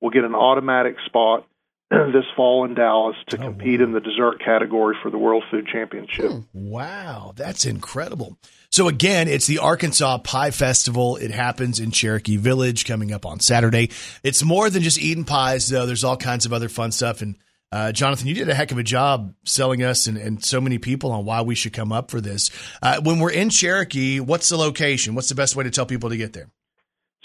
[0.00, 1.46] will get an automatic spot
[1.90, 5.68] this fall in Dallas to oh, compete in the dessert category for the World Food
[5.72, 6.30] Championship.
[6.30, 8.36] Oh, wow, that's incredible.
[8.70, 11.16] So again, it's the Arkansas Pie Festival.
[11.16, 13.90] It happens in Cherokee Village coming up on Saturday.
[14.24, 15.86] It's more than just eating pies, though.
[15.86, 17.22] There's all kinds of other fun stuff.
[17.22, 17.36] And
[17.72, 20.78] uh, Jonathan, you did a heck of a job selling us and, and so many
[20.78, 22.50] people on why we should come up for this.
[22.80, 25.14] Uh, when we're in Cherokee, what's the location?
[25.14, 26.48] What's the best way to tell people to get there?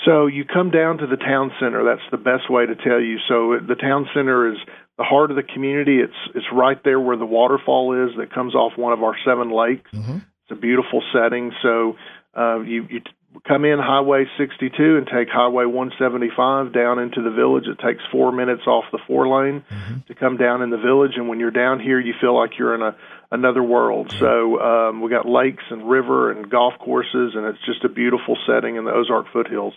[0.05, 1.83] So you come down to the town center.
[1.83, 3.17] That's the best way to tell you.
[3.27, 4.57] So the town center is
[4.97, 5.99] the heart of the community.
[5.99, 9.51] It's it's right there where the waterfall is that comes off one of our seven
[9.51, 9.89] lakes.
[9.93, 11.51] It's a beautiful setting.
[11.61, 11.97] So
[12.35, 13.01] uh, you you
[13.47, 17.65] come in Highway 62 and take Highway 175 down into the village.
[17.67, 19.63] It takes four minutes off the four lane
[20.07, 21.11] to come down in the village.
[21.15, 22.95] And when you're down here, you feel like you're in a
[23.31, 24.13] another world.
[24.19, 28.37] So um, we got lakes and river and golf courses, and it's just a beautiful
[28.45, 29.73] setting in the Ozark foothills.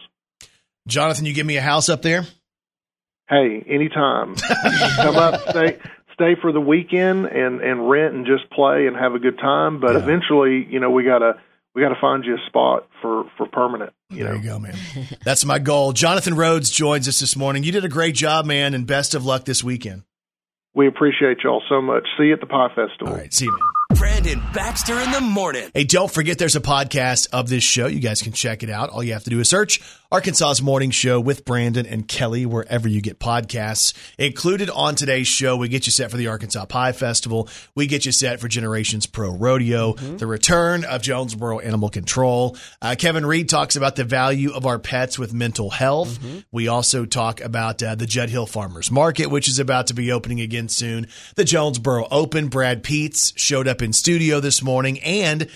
[0.89, 2.25] Jonathan, you give me a house up there?
[3.29, 4.35] Hey, anytime.
[4.97, 5.79] Come up, stay
[6.15, 9.81] stay for the weekend and and rent and just play and have a good time.
[9.81, 11.41] But eventually, you know, we gotta
[11.75, 13.93] we gotta find you a spot for for permanent.
[14.11, 14.41] You there know?
[14.41, 14.77] you go, man.
[15.25, 15.93] That's my goal.
[15.93, 17.65] Jonathan Rhodes joins us this morning.
[17.65, 20.03] You did a great job, man, and best of luck this weekend.
[20.75, 22.05] We appreciate y'all so much.
[22.19, 23.09] See you at the Pie Festival.
[23.09, 23.99] All right, see you, man.
[23.99, 25.71] Brandon Baxter in the morning.
[25.73, 27.87] Hey, don't forget there's a podcast of this show.
[27.87, 28.91] You guys can check it out.
[28.91, 29.81] All you have to do is search
[30.15, 33.93] Arkansas's Morning Show with Brandon and Kelly wherever you get podcasts.
[34.17, 37.49] Included on today's show, we get you set for the Arkansas Pie Festival.
[37.75, 42.57] We get you set for Generations Pro Rodeo, the return of Jonesboro Animal Control.
[42.81, 46.21] Uh, Kevin Reed talks about the value of our pets with mental health.
[46.53, 50.13] We also talk about uh, the Judd Hill Farmers Market, which is about to be
[50.13, 51.09] opening again soon.
[51.35, 52.47] The Jonesboro Open.
[52.47, 55.49] Brad Pietz showed up in studio this morning, and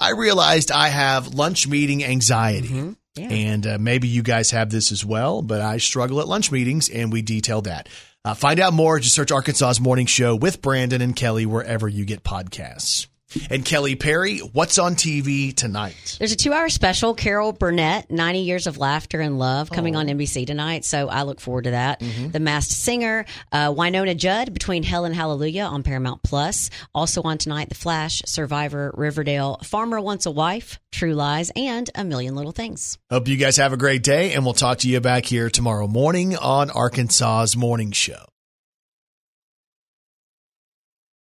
[0.00, 2.96] I realized I have lunch meeting anxiety.
[3.18, 6.88] And uh, maybe you guys have this as well, but I struggle at lunch meetings,
[6.88, 7.88] and we detail that.
[8.24, 8.98] Uh, find out more.
[9.00, 13.06] Just search Arkansas's Morning Show with Brandon and Kelly wherever you get podcasts.
[13.50, 16.16] And Kelly Perry, what's on TV tonight?
[16.18, 20.06] There's a two hour special, Carol Burnett, 90 Years of Laughter and Love, coming on
[20.06, 20.84] NBC tonight.
[20.84, 22.00] So I look forward to that.
[22.32, 26.70] The Masked Singer, uh, Wynonna Judd, Between Hell and Hallelujah on Paramount Plus.
[26.94, 32.04] Also on tonight, The Flash, Survivor, Riverdale, Farmer Wants a Wife, True Lies, and A
[32.04, 32.98] Million Little Things.
[33.10, 35.86] Hope you guys have a great day, and we'll talk to you back here tomorrow
[35.86, 38.24] morning on Arkansas's Morning Show.